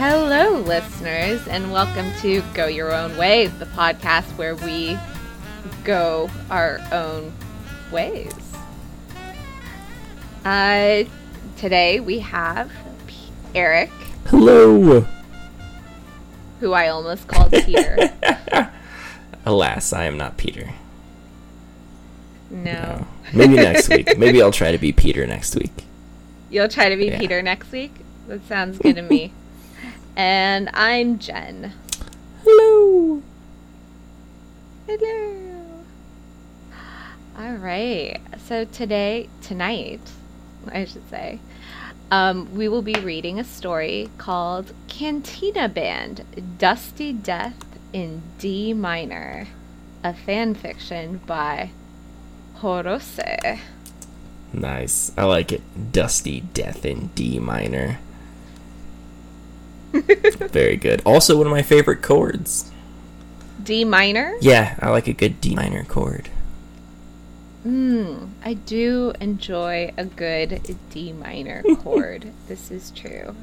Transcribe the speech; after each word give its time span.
Hello, 0.00 0.56
listeners, 0.60 1.46
and 1.46 1.70
welcome 1.70 2.10
to 2.22 2.40
Go 2.54 2.68
Your 2.68 2.90
Own 2.90 3.18
Way, 3.18 3.48
the 3.48 3.66
podcast 3.66 4.24
where 4.38 4.56
we 4.56 4.96
go 5.84 6.30
our 6.50 6.80
own 6.90 7.34
ways. 7.92 8.32
Uh, 10.42 11.04
today 11.58 12.00
we 12.00 12.20
have 12.20 12.72
P- 13.08 13.14
Eric, 13.54 13.90
Hello. 14.28 15.04
who 16.60 16.72
I 16.72 16.88
almost 16.88 17.28
called 17.28 17.52
Peter. 17.52 17.98
Alas, 19.44 19.92
I 19.92 20.04
am 20.04 20.16
not 20.16 20.38
Peter. 20.38 20.70
no. 22.50 23.06
Maybe 23.34 23.56
next 23.56 23.90
week. 23.90 24.16
Maybe 24.16 24.40
I'll 24.40 24.50
try 24.50 24.72
to 24.72 24.78
be 24.78 24.92
Peter 24.92 25.26
next 25.26 25.54
week. 25.56 25.84
You'll 26.48 26.68
try 26.68 26.88
to 26.88 26.96
be 26.96 27.08
Yeah. 27.08 27.18
Peter 27.18 27.42
next 27.42 27.70
week? 27.70 27.92
That 28.28 28.46
sounds 28.48 28.78
good 28.78 28.96
to 28.96 29.02
me. 29.02 29.34
And 30.16 30.68
I'm 30.74 31.18
Jen. 31.18 31.72
Hello. 32.44 33.22
Hello. 34.86 35.84
All 37.38 37.54
right. 37.54 38.20
So 38.46 38.64
today, 38.64 39.28
tonight, 39.40 40.00
I 40.70 40.84
should 40.84 41.08
say, 41.08 41.38
um, 42.10 42.54
we 42.54 42.68
will 42.68 42.82
be 42.82 42.94
reading 42.94 43.38
a 43.38 43.44
story 43.44 44.10
called 44.18 44.72
Cantina 44.88 45.68
Band 45.68 46.24
Dusty 46.58 47.12
Death 47.12 47.64
in 47.92 48.22
D 48.38 48.74
Minor, 48.74 49.46
a 50.02 50.12
fan 50.12 50.54
fiction 50.54 51.20
by 51.26 51.70
Horose. 52.56 53.58
Nice. 54.52 55.12
I 55.16 55.24
like 55.24 55.52
it. 55.52 55.92
Dusty 55.92 56.40
Death 56.40 56.84
in 56.84 57.10
D 57.14 57.38
minor. 57.38 58.00
Very 60.48 60.76
good. 60.76 61.02
Also, 61.04 61.36
one 61.36 61.46
of 61.46 61.52
my 61.52 61.62
favorite 61.62 62.02
chords. 62.02 62.70
D 63.62 63.84
minor? 63.84 64.34
Yeah, 64.40 64.76
I 64.80 64.90
like 64.90 65.06
a 65.08 65.12
good 65.12 65.40
D 65.40 65.54
minor 65.54 65.84
chord. 65.84 66.28
Hmm, 67.62 68.26
I 68.42 68.54
do 68.54 69.12
enjoy 69.20 69.92
a 69.96 70.04
good 70.06 70.78
D 70.90 71.12
minor 71.12 71.62
chord. 71.80 72.32
this 72.48 72.70
is 72.70 72.90
true. 72.92 73.34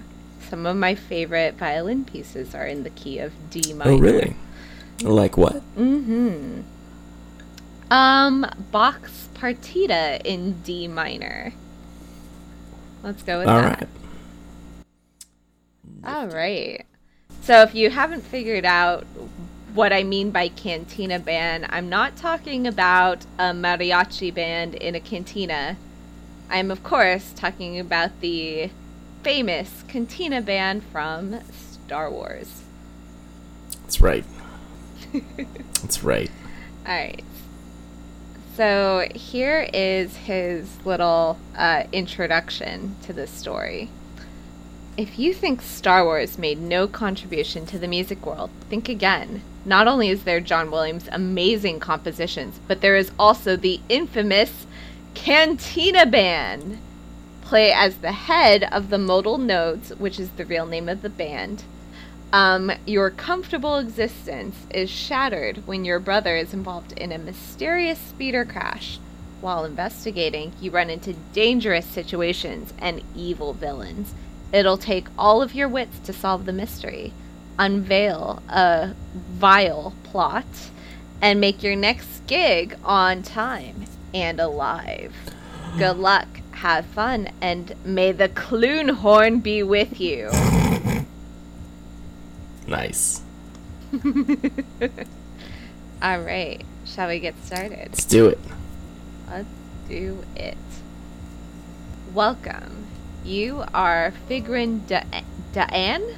Some 0.50 0.66
of 0.66 0.75
my 0.78 0.95
favorite 0.95 1.56
violin 1.56 2.06
pieces 2.06 2.56
are 2.56 2.66
in 2.66 2.84
the 2.84 2.90
key 2.90 3.20
of 3.20 3.34
D 3.52 3.73
minor. 3.73 3.92
Oh, 3.92 3.98
really? 3.98 4.36
Like 5.03 5.38
what? 5.38 5.56
Mm-hmm. 5.78 6.62
Um, 7.92 8.45
Bach's 8.72 9.30
Partita 9.36 10.22
in 10.25 10.62
D 10.62 10.88
minor. 10.88 11.53
Let's 13.03 13.22
go 13.23 13.40
with 13.40 13.48
All 13.48 13.62
that. 13.62 13.80
right. 13.81 13.90
All 16.08 16.27
right. 16.27 16.86
So 17.41 17.63
if 17.63 17.75
you 17.75 17.89
haven't 17.89 18.22
figured 18.22 18.63
out 18.63 19.03
what 19.73 19.91
I 19.91 20.03
mean 20.03 20.31
by 20.31 20.47
cantina 20.47 21.19
band, 21.19 21.66
I'm 21.67 21.89
not 21.89 22.16
talking 22.16 22.66
about 22.66 23.25
a 23.38 23.52
mariachi 23.52 24.33
band 24.33 24.75
in 24.75 24.95
a 24.95 25.02
cantina. 25.02 25.75
I'm 26.50 26.72
of 26.72 26.81
course 26.81 27.33
talking 27.35 27.78
about 27.78 28.22
the 28.22 28.69
famous 29.22 29.83
cantina 29.89 30.41
band 30.41 30.83
from 30.85 31.41
Star 31.52 32.09
Wars. 32.09 32.63
That's 33.81 34.00
right. 34.00 34.23
That's 35.81 36.05
right. 36.05 36.31
All 36.85 36.95
right. 36.95 37.23
So 38.55 39.09
here 39.13 39.69
is 39.73 40.16
his 40.16 40.69
little 40.85 41.38
uh, 41.57 41.84
introduction 41.91 42.96
to 43.03 43.12
this 43.12 43.29
story. 43.29 43.90
If 44.97 45.19
you 45.19 45.31
think 45.31 45.62
Star 45.62 46.03
Wars 46.03 46.40
made 46.40 46.59
no 46.59 46.88
contribution 46.88 47.68
to 47.68 47.78
the 47.78 47.88
music 47.88 48.25
world, 48.25 48.50
think 48.68 48.90
again. 48.90 49.44
Not 49.63 49.88
only 49.88 50.09
is 50.09 50.24
there 50.24 50.40
John 50.40 50.72
Williams' 50.72 51.08
amazing 51.12 51.80
compositions, 51.80 52.59
but 52.68 52.81
there 52.81 52.96
is 52.96 53.12
also 53.19 53.56
the 53.56 53.80
infamous 53.90 54.66
Cantina 55.13 56.08
Band. 56.08 56.80
Play 57.41 57.72
as 57.72 57.97
the 57.97 58.12
head 58.12 58.63
of 58.72 58.90
the 58.90 58.97
Modal 58.97 59.38
Nodes, 59.38 59.91
which 60.00 60.19
is 60.19 60.31
the 60.31 60.46
real 60.46 60.66
name 60.66 60.90
of 60.90 61.03
the 61.03 61.12
band. 61.12 61.64
Um, 62.34 62.72
your 62.88 63.12
comfortable 63.12 63.78
existence 63.78 64.56
is 64.72 64.90
shattered 64.90 65.68
when 65.68 65.85
your 65.85 66.00
brother 66.00 66.35
is 66.35 66.56
involved 66.56 66.94
in 66.94 67.12
a 67.12 67.19
mysterious 67.19 68.00
speeder 68.00 68.46
crash. 68.46 68.97
While 69.41 69.64
investigating, 69.64 70.53
you 70.59 70.72
run 70.72 70.90
into 70.90 71.14
dangerous 71.34 71.85
situations 71.85 72.74
and 72.79 73.03
evil 73.16 73.53
villains. 73.53 74.16
It'll 74.52 74.78
take 74.78 75.08
all 75.18 75.41
of 75.41 75.53
your 75.53 75.68
wits 75.68 76.00
to 76.00 76.13
solve 76.13 76.46
the 76.46 76.53
mystery, 76.53 77.13
unveil 77.59 78.41
a 78.50 78.94
vile 79.13 79.94
plot, 80.03 80.46
and 81.22 81.41
make 81.41 81.63
your 81.63 81.75
next 81.75 82.25
gig 82.28 82.78
on 82.84 83.24
time 83.24 83.85
and 84.13 84.40
alive. 84.40 85.13
Good 85.78 85.97
luck, 85.97 86.28
have 86.52 86.85
fun, 86.85 87.30
and 87.41 87.75
may 87.84 88.12
the 88.12 88.30
Kloo 88.30 88.96
horn 88.96 89.40
be 89.40 89.63
with 89.63 90.00
you. 90.00 90.30
Nice. 92.68 93.22
All 96.02 96.19
right, 96.19 96.64
shall 96.85 97.08
we 97.08 97.19
get 97.19 97.35
started? 97.46 97.90
Let's 97.91 98.06
do 98.06 98.28
it. 98.28 98.40
Let's 99.29 99.47
do 99.88 100.24
it. 100.35 100.58
Welcome. 102.14 102.87
You 103.28 103.64
are 103.74 104.14
Figrin 104.30 104.88
Da- 104.88 105.04
Da'an? 105.54 106.16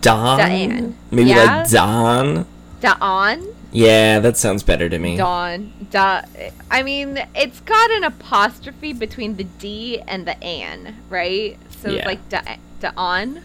Don? 0.00 0.38
Diane. 0.38 0.96
Maybe 1.10 1.30
Yeah? 1.30 1.62
like 1.62 1.70
Don? 1.70 2.46
Da'an? 2.80 3.54
Yeah, 3.72 4.20
that 4.20 4.36
sounds 4.36 4.62
better 4.62 4.88
to 4.88 4.98
me. 4.98 5.16
Dawn. 5.16 5.72
Da. 5.90 6.22
I 6.70 6.82
mean, 6.82 7.20
it's 7.34 7.60
got 7.60 7.90
an 7.90 8.04
apostrophe 8.04 8.92
between 8.92 9.36
the 9.36 9.44
D 9.44 10.00
and 10.06 10.26
the 10.26 10.42
an, 10.42 10.96
right? 11.10 11.58
So 11.82 11.90
Yeah. 11.90 11.96
it's 11.98 12.06
like 12.06 12.28
da- 12.28 12.56
Da'an. 12.80 13.42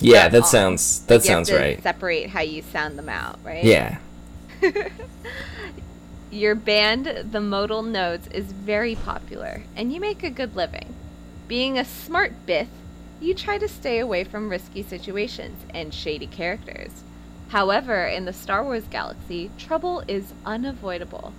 yeah, 0.00 0.28
that 0.28 0.42
Da'an. 0.42 0.46
sounds 0.46 1.00
that 1.06 1.22
sounds 1.22 1.50
right. 1.52 1.80
Separate 1.82 2.30
how 2.30 2.40
you 2.42 2.62
sound 2.72 2.98
them 2.98 3.08
out, 3.08 3.38
right? 3.44 3.64
Yeah. 3.64 3.98
Your 6.30 6.56
band, 6.56 7.28
the 7.30 7.40
Modal 7.40 7.82
Nodes, 7.82 8.26
is 8.28 8.46
very 8.46 8.96
popular, 8.96 9.62
and 9.76 9.92
you 9.92 10.00
make 10.00 10.24
a 10.24 10.30
good 10.30 10.56
living. 10.56 10.94
Being 11.46 11.78
a 11.78 11.84
smart 11.84 12.32
bith, 12.46 12.70
you 13.20 13.34
try 13.34 13.58
to 13.58 13.68
stay 13.68 13.98
away 13.98 14.24
from 14.24 14.48
risky 14.48 14.82
situations 14.82 15.62
and 15.72 15.92
shady 15.92 16.26
characters. 16.26 16.90
However, 17.48 18.06
in 18.06 18.24
the 18.24 18.32
Star 18.32 18.64
Wars 18.64 18.84
galaxy, 18.90 19.50
trouble 19.58 20.02
is 20.08 20.32
unavoidable. 20.44 21.32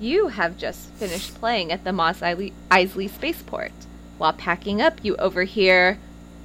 You 0.00 0.28
have 0.28 0.58
just 0.58 0.90
finished 0.90 1.34
playing 1.36 1.72
at 1.72 1.84
the 1.84 1.92
Mos 1.92 2.20
Eisley, 2.20 3.10
spaceport. 3.10 3.72
While 4.18 4.34
packing 4.34 4.82
up, 4.82 4.98
you 5.02 5.16
overhear 5.16 5.98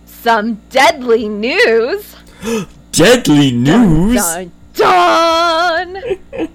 some 0.05 0.61
deadly 0.69 1.27
news. 1.27 2.15
Deadly 2.91 3.51
news. 3.51 4.15
Dun 4.15 4.51
dun! 4.73 6.03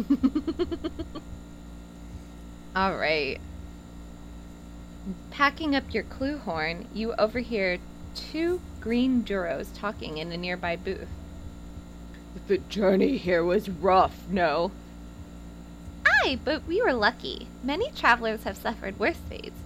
All 2.76 2.96
right. 2.96 3.38
Packing 5.40 5.74
up 5.74 5.94
your 5.94 6.02
kloo 6.02 6.38
horn, 6.40 6.86
you 6.92 7.14
overhear 7.14 7.78
two 8.14 8.60
green 8.78 9.24
duros 9.24 9.68
talking 9.74 10.18
in 10.18 10.30
a 10.30 10.36
nearby 10.36 10.76
booth. 10.76 11.08
The 12.46 12.58
journey 12.58 13.16
here 13.16 13.42
was 13.42 13.70
rough, 13.70 14.28
no? 14.28 14.70
Aye, 16.06 16.38
but 16.44 16.66
we 16.66 16.82
were 16.82 16.92
lucky. 16.92 17.48
Many 17.64 17.90
travelers 17.92 18.42
have 18.42 18.58
suffered 18.58 18.98
worse 18.98 19.16
fates. 19.30 19.58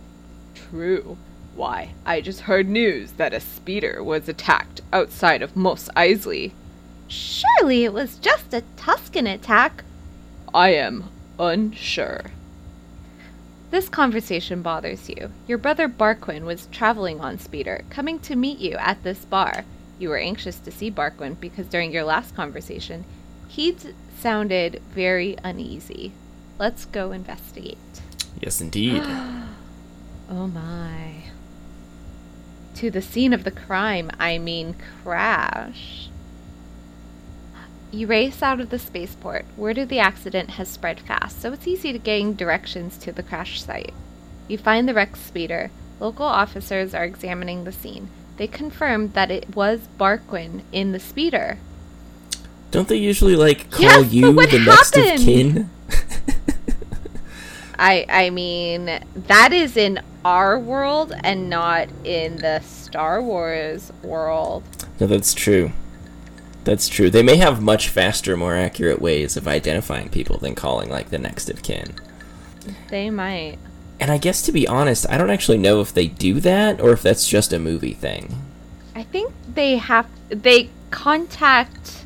True. 0.54 1.18
Why, 1.56 1.90
I 2.06 2.20
just 2.20 2.42
heard 2.42 2.68
news 2.68 3.10
that 3.14 3.34
a 3.34 3.40
speeder 3.40 4.00
was 4.00 4.28
attacked 4.28 4.80
outside 4.92 5.42
of 5.42 5.56
Mos 5.56 5.88
Eisley. 5.96 6.52
Surely 7.08 7.82
it 7.82 7.92
was 7.92 8.18
just 8.18 8.54
a 8.54 8.62
Tusken 8.76 9.26
attack. 9.26 9.82
I 10.54 10.68
am 10.68 11.10
unsure. 11.36 12.30
This 13.74 13.88
conversation 13.88 14.62
bothers 14.62 15.08
you. 15.08 15.32
Your 15.48 15.58
brother 15.58 15.88
Barquin 15.88 16.44
was 16.44 16.68
traveling 16.70 17.20
on 17.20 17.40
Speeder, 17.40 17.82
coming 17.90 18.20
to 18.20 18.36
meet 18.36 18.60
you 18.60 18.76
at 18.76 19.02
this 19.02 19.24
bar. 19.24 19.64
You 19.98 20.10
were 20.10 20.16
anxious 20.16 20.60
to 20.60 20.70
see 20.70 20.92
Barquin 20.92 21.40
because 21.40 21.66
during 21.66 21.90
your 21.90 22.04
last 22.04 22.36
conversation, 22.36 23.04
he'd 23.48 23.96
sounded 24.16 24.80
very 24.92 25.36
uneasy. 25.42 26.12
Let's 26.56 26.84
go 26.84 27.10
investigate. 27.10 27.78
Yes, 28.40 28.60
indeed. 28.60 29.02
Oh 30.30 30.46
my. 30.46 31.24
To 32.76 32.92
the 32.92 33.02
scene 33.02 33.32
of 33.32 33.42
the 33.42 33.50
crime, 33.50 34.08
I 34.20 34.38
mean 34.38 34.76
crash. 35.02 36.10
You 37.94 38.08
race 38.08 38.42
out 38.42 38.58
of 38.58 38.70
the 38.70 38.78
spaceport. 38.80 39.44
Word 39.56 39.78
of 39.78 39.88
the 39.88 40.00
accident 40.00 40.50
has 40.50 40.68
spread 40.68 40.98
fast, 40.98 41.40
so 41.40 41.52
it's 41.52 41.68
easy 41.68 41.92
to 41.92 41.98
gain 41.98 42.34
directions 42.34 42.98
to 42.98 43.12
the 43.12 43.22
crash 43.22 43.62
site. 43.62 43.94
You 44.48 44.58
find 44.58 44.88
the 44.88 44.94
wrecked 44.94 45.16
speeder. 45.16 45.70
Local 46.00 46.26
officers 46.26 46.92
are 46.92 47.04
examining 47.04 47.62
the 47.62 47.70
scene. 47.70 48.08
they 48.36 48.48
confirm 48.48 49.12
that 49.12 49.30
it 49.30 49.54
was 49.54 49.86
Barquin 49.96 50.62
in 50.72 50.90
the 50.90 50.98
speeder. 50.98 51.58
Don't 52.72 52.88
they 52.88 52.96
usually 52.96 53.36
like 53.36 53.70
call 53.70 53.82
Yes, 53.82 54.12
you 54.12 54.32
the 54.32 54.58
next 54.58 54.96
of 54.96 55.04
happened? 55.04 55.24
kin? 55.24 55.70
I 57.78 58.06
I 58.08 58.30
mean 58.30 58.86
that 59.14 59.52
is 59.52 59.76
in 59.76 60.00
our 60.24 60.58
world 60.58 61.12
and 61.22 61.48
not 61.48 61.88
in 62.02 62.38
the 62.38 62.58
Star 62.58 63.22
Wars 63.22 63.92
world. 64.02 64.64
No, 64.98 65.06
that's 65.06 65.32
true. 65.32 65.70
That's 66.64 66.88
true. 66.88 67.10
They 67.10 67.22
may 67.22 67.36
have 67.36 67.62
much 67.62 67.88
faster, 67.88 68.36
more 68.36 68.56
accurate 68.56 69.00
ways 69.00 69.36
of 69.36 69.46
identifying 69.46 70.08
people 70.08 70.38
than 70.38 70.54
calling 70.54 70.88
like 70.88 71.10
the 71.10 71.18
next 71.18 71.50
of 71.50 71.62
kin. 71.62 71.94
They 72.88 73.10
might. 73.10 73.58
And 74.00 74.10
I 74.10 74.18
guess 74.18 74.42
to 74.42 74.52
be 74.52 74.66
honest, 74.66 75.06
I 75.08 75.18
don't 75.18 75.30
actually 75.30 75.58
know 75.58 75.80
if 75.80 75.92
they 75.92 76.06
do 76.06 76.40
that 76.40 76.80
or 76.80 76.92
if 76.92 77.02
that's 77.02 77.28
just 77.28 77.52
a 77.52 77.58
movie 77.58 77.92
thing. 77.92 78.42
I 78.94 79.02
think 79.02 79.32
they 79.54 79.76
have 79.76 80.08
they 80.28 80.70
contact 80.90 82.04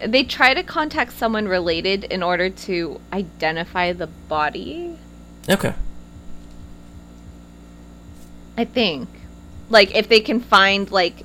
they 0.00 0.24
try 0.24 0.52
to 0.52 0.62
contact 0.62 1.12
someone 1.12 1.48
related 1.48 2.04
in 2.04 2.22
order 2.22 2.50
to 2.50 3.00
identify 3.12 3.92
the 3.92 4.06
body. 4.06 4.98
Okay. 5.48 5.74
I 8.58 8.64
think. 8.64 9.08
Like 9.70 9.94
if 9.94 10.08
they 10.08 10.20
can 10.20 10.40
find 10.40 10.90
like 10.90 11.24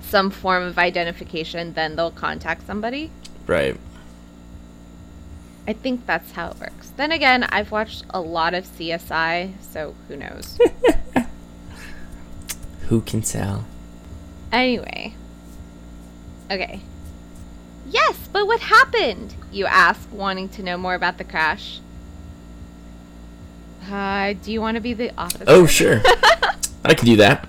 some 0.00 0.30
form 0.30 0.62
of 0.62 0.78
identification, 0.78 1.74
then 1.74 1.96
they'll 1.96 2.10
contact 2.10 2.66
somebody. 2.66 3.10
Right. 3.46 3.76
I 5.66 5.72
think 5.74 6.06
that's 6.06 6.32
how 6.32 6.50
it 6.50 6.60
works. 6.60 6.90
Then 6.96 7.12
again, 7.12 7.44
I've 7.44 7.70
watched 7.70 8.04
a 8.10 8.20
lot 8.20 8.54
of 8.54 8.64
CSI, 8.64 9.52
so 9.60 9.94
who 10.08 10.16
knows. 10.16 10.58
Who 12.88 13.02
can 13.02 13.20
tell? 13.20 13.66
anyway. 14.50 15.12
Okay. 16.50 16.80
Yes, 17.86 18.16
but 18.32 18.46
what 18.46 18.60
happened? 18.60 19.34
You 19.52 19.66
ask, 19.66 20.08
wanting 20.10 20.48
to 20.50 20.62
know 20.62 20.78
more 20.78 20.94
about 20.94 21.18
the 21.18 21.24
crash. 21.24 21.80
Uh, 23.90 24.34
do 24.42 24.52
you 24.52 24.60
want 24.60 24.76
to 24.76 24.80
be 24.80 24.94
the 24.94 25.10
officer? 25.18 25.44
Oh, 25.46 25.66
sure. 25.66 26.00
I 26.84 26.94
can 26.94 27.06
do 27.06 27.16
that. 27.16 27.46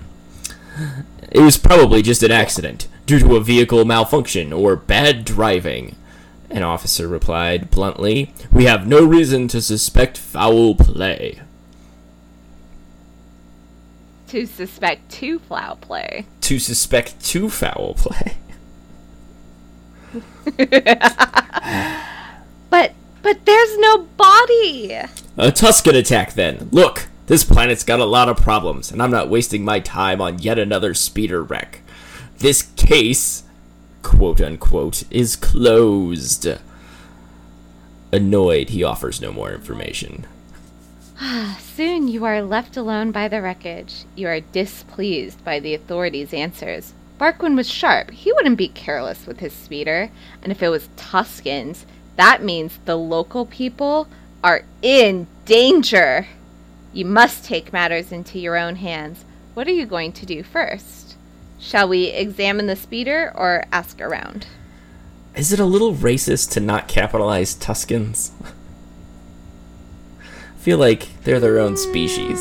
It 1.30 1.40
was 1.40 1.56
probably 1.56 2.02
just 2.02 2.22
an 2.22 2.30
accident, 2.30 2.88
due 3.06 3.18
to 3.20 3.36
a 3.36 3.40
vehicle 3.40 3.84
malfunction 3.84 4.52
or 4.52 4.76
bad 4.76 5.24
driving. 5.24 5.96
An 6.50 6.62
officer 6.62 7.06
replied 7.06 7.70
bluntly, 7.70 8.32
We 8.50 8.64
have 8.64 8.86
no 8.86 9.04
reason 9.04 9.46
to 9.48 9.60
suspect 9.62 10.18
foul 10.18 10.74
play. 10.74 11.40
to 14.28 14.46
suspect 14.46 15.10
two 15.10 15.40
foul 15.40 15.76
play. 15.76 16.26
To 16.42 16.58
suspect 16.60 17.24
two 17.24 17.50
foul 17.50 17.94
play. 17.94 18.36
But 22.70 22.92
but 23.22 23.44
there's 23.44 23.76
no 23.78 23.98
body. 24.16 24.92
A 24.94 25.50
Tusken 25.50 25.94
attack, 25.94 26.34
then. 26.34 26.68
Look, 26.70 27.08
this 27.30 27.44
planet's 27.44 27.84
got 27.84 28.00
a 28.00 28.04
lot 28.04 28.28
of 28.28 28.36
problems, 28.36 28.90
and 28.90 29.00
I'm 29.00 29.12
not 29.12 29.28
wasting 29.28 29.64
my 29.64 29.78
time 29.78 30.20
on 30.20 30.40
yet 30.40 30.58
another 30.58 30.94
speeder 30.94 31.44
wreck. 31.44 31.80
This 32.38 32.62
case, 32.74 33.44
quote 34.02 34.40
unquote, 34.40 35.04
is 35.12 35.36
closed. 35.36 36.48
Annoyed, 38.10 38.70
he 38.70 38.82
offers 38.82 39.20
no 39.20 39.32
more 39.32 39.52
information. 39.52 40.26
Ah, 41.20 41.56
soon 41.62 42.08
you 42.08 42.24
are 42.24 42.42
left 42.42 42.76
alone 42.76 43.12
by 43.12 43.28
the 43.28 43.40
wreckage. 43.40 44.06
You 44.16 44.26
are 44.26 44.40
displeased 44.40 45.44
by 45.44 45.60
the 45.60 45.74
authorities' 45.74 46.34
answers. 46.34 46.94
Barquin 47.16 47.54
was 47.54 47.70
sharp. 47.70 48.10
He 48.10 48.32
wouldn't 48.32 48.58
be 48.58 48.66
careless 48.66 49.28
with 49.28 49.38
his 49.38 49.52
speeder. 49.52 50.10
And 50.42 50.50
if 50.50 50.64
it 50.64 50.68
was 50.68 50.88
Tuskens, 50.96 51.84
that 52.16 52.42
means 52.42 52.80
the 52.86 52.96
local 52.96 53.46
people 53.46 54.08
are 54.42 54.64
in 54.82 55.28
danger. 55.44 56.26
You 56.92 57.04
must 57.04 57.44
take 57.44 57.72
matters 57.72 58.10
into 58.10 58.38
your 58.38 58.56
own 58.56 58.76
hands. 58.76 59.24
What 59.54 59.68
are 59.68 59.72
you 59.72 59.86
going 59.86 60.12
to 60.12 60.26
do 60.26 60.42
first? 60.42 61.16
Shall 61.58 61.88
we 61.88 62.06
examine 62.06 62.66
the 62.66 62.76
speeder 62.76 63.32
or 63.34 63.64
ask 63.70 64.00
around? 64.00 64.46
Is 65.36 65.52
it 65.52 65.60
a 65.60 65.64
little 65.64 65.94
racist 65.94 66.50
to 66.52 66.60
not 66.60 66.88
capitalize 66.88 67.54
Tuskens? 67.54 68.32
I 70.20 70.58
feel 70.58 70.78
like 70.78 71.22
they're 71.22 71.40
their 71.40 71.58
own 71.58 71.76
species. 71.76 72.40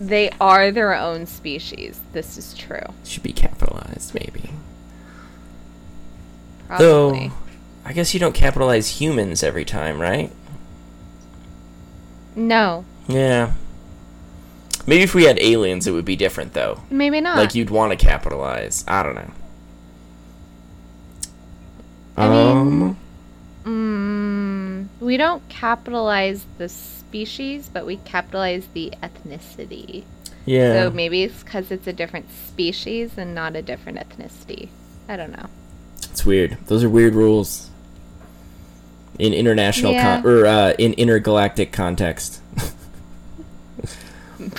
They 0.00 0.30
are 0.40 0.70
their 0.70 0.94
own 0.94 1.26
species. 1.26 2.00
This 2.12 2.36
is 2.36 2.54
true. 2.54 2.92
Should 3.04 3.22
be 3.22 3.32
capitalized, 3.32 4.14
maybe. 4.14 4.50
Probably. 6.66 6.84
Though, 6.84 7.30
I 7.84 7.92
guess 7.92 8.12
you 8.12 8.20
don't 8.20 8.34
capitalize 8.34 9.00
humans 9.00 9.42
every 9.42 9.64
time, 9.64 10.00
right? 10.00 10.32
No, 12.36 12.84
Yeah. 13.08 13.52
Maybe 14.86 15.02
if 15.02 15.14
we 15.14 15.24
had 15.24 15.38
aliens, 15.40 15.86
it 15.86 15.92
would 15.92 16.04
be 16.04 16.14
different, 16.16 16.52
though. 16.52 16.82
maybe 16.90 17.20
not. 17.20 17.38
Like 17.38 17.54
you'd 17.54 17.70
want 17.70 17.92
to 17.92 17.96
capitalize. 17.96 18.84
I 18.86 19.02
don't 19.02 19.14
know. 19.14 19.30
I 22.16 22.26
um, 22.26 22.96
Mm, 23.64 24.88
we 25.00 25.16
don't 25.16 25.46
capitalize 25.48 26.44
the 26.58 26.68
species, 26.68 27.70
but 27.72 27.86
we 27.86 27.96
capitalize 27.96 28.66
the 28.74 28.92
ethnicity. 29.02 30.04
yeah. 30.44 30.82
So 30.84 30.90
maybe 30.90 31.22
it's 31.22 31.42
because 31.42 31.70
it's 31.70 31.86
a 31.86 31.92
different 31.94 32.26
species 32.48 33.16
and 33.16 33.34
not 33.34 33.56
a 33.56 33.62
different 33.62 33.98
ethnicity. 33.98 34.68
I 35.08 35.16
don't 35.16 35.32
know. 35.32 35.46
It's 36.10 36.26
weird. 36.26 36.58
Those 36.66 36.84
are 36.84 36.90
weird 36.90 37.14
rules. 37.14 37.70
In 39.18 39.32
international 39.32 39.92
Yeah. 39.92 40.20
con- 40.22 40.26
or 40.30 40.46
uh, 40.46 40.72
in 40.78 40.92
intergalactic 40.94 41.70
context. 41.72 42.40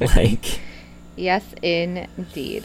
like, 0.00 0.60
yes, 1.16 1.44
indeed. 1.62 2.64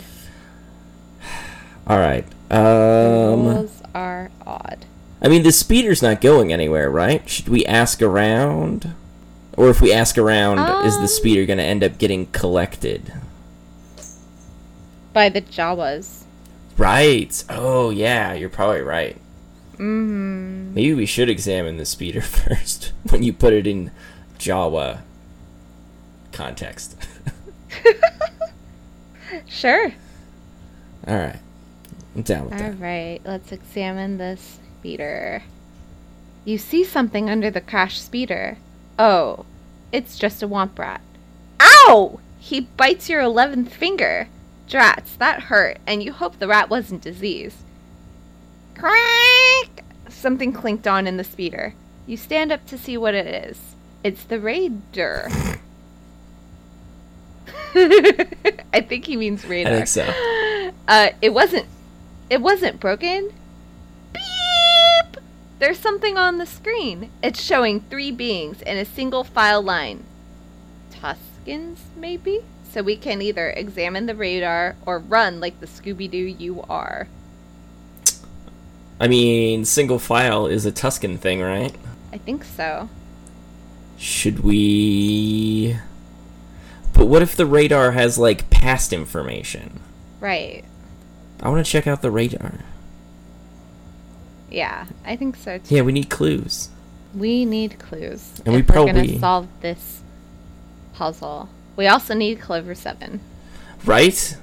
all 1.88 1.98
right. 2.00 2.26
Um, 2.50 3.46
Rules 3.48 3.82
are 3.94 4.32
odd. 4.46 4.86
I 5.22 5.28
mean, 5.28 5.44
the 5.44 5.52
speeder's 5.52 6.02
not 6.02 6.20
going 6.22 6.52
anywhere, 6.52 6.90
right? 6.90 7.28
Should 7.30 7.48
we 7.50 7.66
ask 7.66 8.02
around? 8.02 8.94
Or 9.58 9.70
if 9.70 9.82
we 9.82 9.92
ask 9.94 10.18
around, 10.18 10.60
is 10.86 10.96
the 10.96 11.02
Um, 11.02 11.08
speeder 11.08 11.46
going 11.46 11.60
to 11.60 11.64
end 11.64 11.84
up 11.84 11.98
getting 11.98 12.26
collected? 12.28 13.14
By 15.14 15.30
the 15.30 15.42
Jawas. 15.42 16.24
Right. 16.78 17.44
Oh, 17.50 17.90
yeah, 17.90 18.34
you're 18.34 18.50
probably 18.50 18.82
right. 18.82 19.18
Mm-hmm. 19.74 20.74
Maybe 20.74 20.94
we 20.94 21.06
should 21.06 21.30
examine 21.30 21.78
the 21.78 21.86
speeder 21.86 22.22
first 22.22 22.92
when 23.10 23.24
you 23.24 23.34
put 23.34 23.54
it 23.54 23.66
in 23.68 23.92
Jawa 24.38 25.02
context. 26.32 26.96
Sure. 29.48 29.94
All 31.08 31.16
right. 31.16 31.40
I'm 32.16 32.22
down 32.24 32.46
with 32.46 32.54
All 32.54 32.60
that. 32.60 32.80
right, 32.80 33.22
let's 33.24 33.52
examine 33.52 34.18
the 34.18 34.38
speeder. 34.38 35.44
You 36.44 36.58
see 36.58 36.84
something 36.84 37.30
under 37.30 37.50
the 37.50 37.62
crashed 37.62 38.04
speeder. 38.04 38.58
Oh, 39.00 39.46
it's 39.92 40.18
just 40.18 40.44
a 40.44 40.48
womp 40.48 40.78
rat. 40.78 41.02
Ow! 41.62 42.20
He 42.40 42.62
bites 42.62 43.08
your 43.10 43.22
11th 43.22 43.70
finger. 43.70 44.28
Drats, 44.68 45.18
that 45.18 45.44
hurt, 45.44 45.78
and 45.88 46.04
you 46.04 46.12
hope 46.12 46.40
the 46.40 46.48
rat 46.48 46.70
wasn't 46.70 47.02
diseased. 47.02 47.58
Something 50.22 50.54
clinked 50.54 50.88
on 50.88 51.08
in 51.08 51.18
the 51.18 51.24
speeder. 51.24 51.74
You 52.06 52.16
stand 52.16 52.52
up 52.52 52.68
to 52.68 52.78
see 52.78 52.96
what 52.96 53.16
it 53.16 53.26
is. 53.26 53.58
It's 54.04 54.24
the 54.24 54.40
raider. 54.40 55.28
I 57.74 58.86
think 58.88 59.06
he 59.06 59.18
means 59.18 59.44
I 59.46 59.64
think 59.64 59.88
so. 59.88 60.72
Uh, 60.88 61.10
it 61.24 61.34
wasn't. 61.34 61.66
It 62.30 62.40
wasn't 62.40 62.80
broken. 62.80 63.34
Beep. 64.14 65.18
There's 65.58 65.80
something 65.80 66.18
on 66.18 66.38
the 66.38 66.46
screen. 66.46 67.10
It's 67.24 67.42
showing 67.42 67.82
three 67.82 68.12
beings 68.12 68.62
in 68.62 68.78
a 68.78 68.86
single 68.86 69.24
file 69.24 69.64
line. 69.64 70.04
Tuskens, 70.92 71.78
maybe. 71.98 72.42
So 72.72 72.84
we 72.84 72.96
can 72.96 73.24
either 73.24 73.50
examine 73.50 74.06
the 74.06 74.14
radar 74.14 74.76
or 74.86 75.00
run 75.00 75.40
like 75.40 75.60
the 75.60 75.66
Scooby 75.66 76.12
Doo 76.12 76.18
you 76.18 76.62
are. 76.70 77.08
I 79.02 79.08
mean, 79.08 79.66
single 79.66 79.98
file 79.98 80.46
is 80.46 80.64
a 80.68 80.72
Tusken 80.72 81.18
thing, 81.18 81.42
right? 81.42 81.74
I 82.14 82.20
think 82.20 82.44
so. 82.44 82.88
Should 83.98 84.42
we. 84.42 85.76
But 86.94 87.08
what 87.08 87.24
if 87.24 87.36
the 87.36 87.48
radar 87.48 87.94
has, 87.94 88.20
like, 88.20 88.52
past 88.52 88.94
information? 88.94 89.80
Right. 90.20 90.64
I 91.42 91.50
want 91.50 91.66
to 91.66 91.72
check 91.72 91.88
out 91.88 92.04
the 92.04 92.12
radar. 92.12 92.60
Yeah, 94.52 94.86
I 95.04 95.16
think 95.16 95.36
so 95.36 95.58
too. 95.58 95.74
Yeah, 95.76 95.82
we 95.82 95.94
need 95.94 96.10
clues. 96.12 96.70
We 97.16 97.44
need 97.44 97.80
clues. 97.80 98.40
And 98.46 98.54
we 98.54 98.62
if 98.62 98.70
we're 98.70 98.74
probably- 98.74 99.08
gonna 99.08 99.20
solve 99.20 99.48
this 99.62 100.02
puzzle. 100.94 101.50
We 101.76 101.88
also 101.88 102.14
need 102.14 102.40
Clover 102.40 102.76
7. 102.76 103.20
Right? 103.84 104.38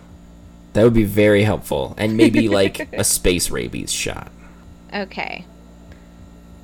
That 0.72 0.82
would 0.82 0.94
be 0.94 1.04
very 1.04 1.44
helpful. 1.44 1.94
And 1.96 2.16
maybe 2.16 2.48
like 2.48 2.92
a 2.92 3.04
space 3.04 3.50
rabies 3.50 3.92
shot. 3.92 4.32
Okay. 4.94 5.44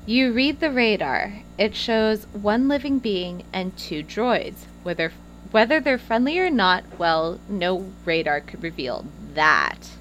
You 0.05 0.33
read 0.33 0.59
the 0.59 0.71
radar. 0.71 1.41
It 1.57 1.75
shows 1.75 2.25
one 2.27 2.67
living 2.67 2.99
being 2.99 3.43
and 3.51 3.75
two 3.77 4.03
droids. 4.03 4.65
Whether 4.83 5.11
whether 5.51 5.79
they're 5.79 5.97
friendly 5.97 6.37
or 6.37 6.49
not, 6.49 6.83
well, 6.97 7.39
no 7.47 7.91
radar 8.03 8.41
could 8.41 8.61
reveal 8.61 9.05
that. 9.33 9.91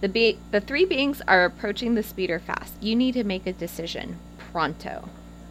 The 0.00 0.08
be- 0.08 0.38
the 0.50 0.60
three 0.60 0.84
beings 0.84 1.22
are 1.26 1.44
approaching 1.44 1.94
the 1.94 2.02
speeder 2.02 2.38
fast. 2.38 2.74
You 2.82 2.94
need 2.94 3.12
to 3.12 3.24
make 3.24 3.46
a 3.46 3.52
decision 3.52 4.18
pronto. 4.38 5.08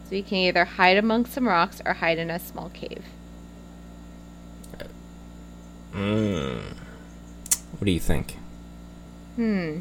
So 0.08 0.14
you 0.14 0.22
can 0.22 0.38
either 0.38 0.64
hide 0.64 0.96
among 0.96 1.26
some 1.26 1.48
rocks 1.48 1.82
or 1.84 1.94
hide 1.94 2.18
in 2.18 2.30
a 2.30 2.38
small 2.38 2.70
cave. 2.70 3.04
Mm. 5.92 6.62
What 7.72 7.84
do 7.84 7.90
you 7.90 8.00
think? 8.00 8.36
Hmm. 9.36 9.80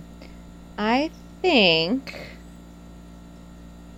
I 0.77 1.11
think 1.43 2.15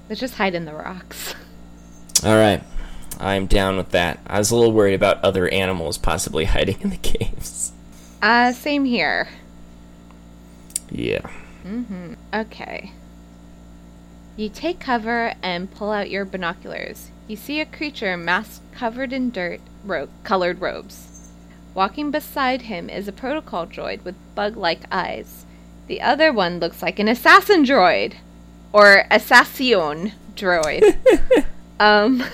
let's 0.09 0.19
just 0.19 0.33
hide 0.33 0.55
in 0.55 0.65
the 0.65 0.73
rocks. 0.73 1.35
All 2.25 2.35
right. 2.35 2.63
I'm 3.19 3.45
down 3.45 3.77
with 3.77 3.91
that. 3.91 4.19
I 4.25 4.39
was 4.39 4.49
a 4.49 4.55
little 4.55 4.73
worried 4.73 4.95
about 4.95 5.23
other 5.23 5.47
animals 5.49 5.97
possibly 5.99 6.45
hiding 6.55 6.81
in 6.81 6.89
the 6.89 6.97
caves. 6.97 7.71
Uh, 8.21 8.51
same 8.51 8.85
here. 8.85 9.29
Yeah. 10.89 11.29
Mm-hmm. 11.63 12.13
Okay. 12.33 12.91
You 14.35 14.49
take 14.49 14.79
cover 14.79 15.33
and 15.43 15.71
pull 15.71 15.91
out 15.91 16.09
your 16.09 16.25
binoculars. 16.25 17.11
You 17.27 17.35
see 17.35 17.61
a 17.61 17.65
creature 17.65 18.17
masked 18.17 18.63
covered 18.73 19.13
in 19.13 19.29
dirt, 19.29 19.61
ro- 19.83 20.09
colored 20.23 20.59
robes. 20.59 21.29
Walking 21.75 22.09
beside 22.09 22.63
him 22.63 22.89
is 22.89 23.07
a 23.07 23.13
protocol 23.13 23.67
droid 23.67 24.03
with 24.03 24.15
bug 24.33 24.57
like 24.57 24.81
eyes. 24.91 25.45
The 25.87 26.01
other 26.01 26.33
one 26.33 26.59
looks 26.59 26.81
like 26.81 26.99
an 26.99 27.07
assassin 27.07 27.63
droid. 27.63 28.15
Or 28.73 29.05
assassin 29.11 30.13
droid. 30.35 30.97
um. 31.79 32.23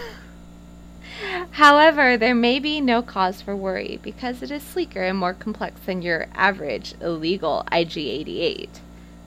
However, 1.51 2.17
there 2.17 2.35
may 2.35 2.59
be 2.59 2.79
no 2.79 3.01
cause 3.01 3.41
for 3.41 3.55
worry 3.55 3.99
because 4.01 4.41
it 4.41 4.51
is 4.51 4.63
sleeker 4.63 5.03
and 5.03 5.17
more 5.17 5.33
complex 5.33 5.81
than 5.85 6.01
your 6.01 6.27
average 6.33 6.95
illegal 7.01 7.65
IG 7.71 7.97
88. 7.97 8.79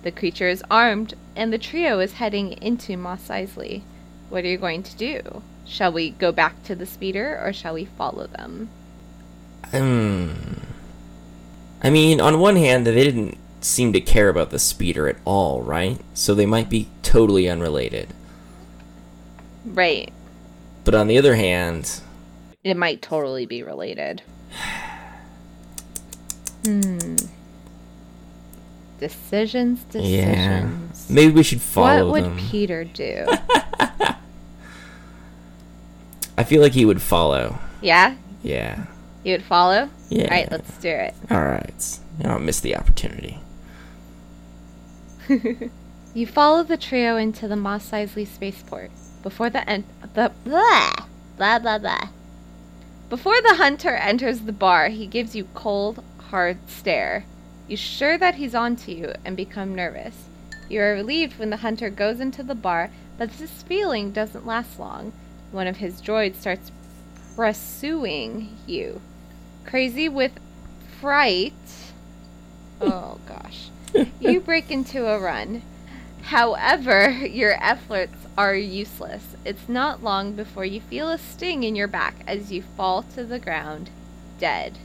The 0.02 0.10
creature 0.10 0.48
is 0.48 0.64
armed, 0.70 1.14
and 1.36 1.52
the 1.52 1.58
trio 1.58 2.00
is 2.00 2.14
heading 2.14 2.52
into 2.62 2.96
Mos 2.96 3.28
Eisley. 3.28 3.82
What 4.28 4.44
are 4.44 4.48
you 4.48 4.58
going 4.58 4.82
to 4.82 4.96
do? 4.96 5.42
Shall 5.66 5.92
we 5.92 6.10
go 6.10 6.32
back 6.32 6.62
to 6.64 6.74
the 6.74 6.86
speeder 6.86 7.40
or 7.42 7.52
shall 7.52 7.74
we 7.74 7.84
follow 7.84 8.26
them? 8.26 8.68
Hmm. 9.70 10.32
I 11.82 11.90
mean, 11.90 12.20
on 12.20 12.38
one 12.38 12.56
hand, 12.56 12.86
they 12.86 12.94
didn't 12.94 13.38
seem 13.64 13.92
to 13.94 14.00
care 14.00 14.28
about 14.28 14.50
the 14.50 14.58
speeder 14.58 15.08
at 15.08 15.16
all, 15.24 15.62
right? 15.62 15.98
So 16.12 16.34
they 16.34 16.44
might 16.46 16.68
be 16.68 16.88
totally 17.02 17.48
unrelated. 17.48 18.08
Right. 19.64 20.12
But 20.84 20.94
on 20.94 21.06
the 21.06 21.16
other 21.18 21.34
hand, 21.36 22.00
It 22.62 22.76
might 22.76 23.00
totally 23.02 23.46
be 23.46 23.62
related. 23.62 24.22
Hmm. 26.64 27.16
Decisions, 28.98 29.82
decisions. 29.84 30.10
yeah, 30.10 30.66
maybe 31.10 31.30
we 31.32 31.42
should 31.42 31.60
follow 31.60 32.06
What 32.10 32.22
would 32.22 32.24
them. 32.24 32.38
Peter 32.38 32.84
do? 32.84 33.26
I 36.38 36.44
feel 36.44 36.62
like 36.62 36.72
he 36.72 36.86
would 36.86 37.02
follow. 37.02 37.58
yeah? 37.82 38.16
Yeah. 38.42 38.86
You 39.24 39.32
would 39.32 39.42
follow? 39.44 39.90
Yeah. 40.08 40.24
Alright, 40.24 40.50
let's 40.50 40.78
do 40.78 40.88
it. 40.88 41.14
All 41.30 41.42
right. 41.44 41.98
I 42.20 42.22
don't 42.22 42.46
miss 42.46 42.60
the 42.60 42.76
opportunity. 42.76 43.40
You 46.14 46.28
follow 46.28 46.62
the 46.62 46.76
trio 46.76 47.16
into 47.16 47.48
the 47.48 47.56
Mos 47.56 47.90
Eisley 47.90 48.24
spaceport. 48.24 48.92
Before 49.24 49.50
the 49.50 49.68
en- 49.68 49.84
the 50.14 50.30
blah 50.44 50.92
blah 51.36 51.58
blah 51.58 51.78
blah. 51.78 52.08
Before 53.10 53.42
the 53.42 53.56
hunter 53.56 53.96
enters 53.96 54.42
the 54.42 54.52
bar, 54.52 54.90
he 54.90 55.08
gives 55.08 55.34
you 55.34 55.48
cold, 55.54 56.04
hard 56.30 56.58
stare. 56.70 57.24
You 57.66 57.76
sure 57.76 58.16
that 58.16 58.36
he's 58.36 58.54
onto 58.54 58.92
you 58.92 59.12
and 59.24 59.36
become 59.36 59.74
nervous. 59.74 60.14
You 60.68 60.82
are 60.82 60.92
relieved 60.94 61.36
when 61.40 61.50
the 61.50 61.58
hunter 61.58 61.90
goes 61.90 62.20
into 62.20 62.44
the 62.44 62.54
bar, 62.54 62.90
but 63.18 63.32
this 63.38 63.64
feeling 63.64 64.12
doesn't 64.12 64.46
last 64.46 64.78
long. 64.78 65.12
One 65.50 65.66
of 65.66 65.78
his 65.78 66.00
droids 66.00 66.36
starts 66.36 66.70
pursuing 67.34 68.56
you. 68.68 69.00
Crazy 69.66 70.08
with 70.08 70.38
fright. 71.00 71.52
Oh 72.80 73.18
gosh. 73.26 73.70
You 74.20 74.40
break 74.40 74.70
into 74.70 75.06
a 75.06 75.18
run. 75.18 75.62
However, 76.22 77.10
your 77.10 77.62
efforts 77.62 78.14
are 78.36 78.54
useless. 78.54 79.36
It's 79.44 79.68
not 79.68 80.02
long 80.02 80.32
before 80.32 80.64
you 80.64 80.80
feel 80.80 81.10
a 81.10 81.18
sting 81.18 81.62
in 81.64 81.76
your 81.76 81.88
back 81.88 82.16
as 82.26 82.50
you 82.50 82.62
fall 82.76 83.02
to 83.14 83.24
the 83.24 83.38
ground, 83.38 83.90
dead. 84.38 84.78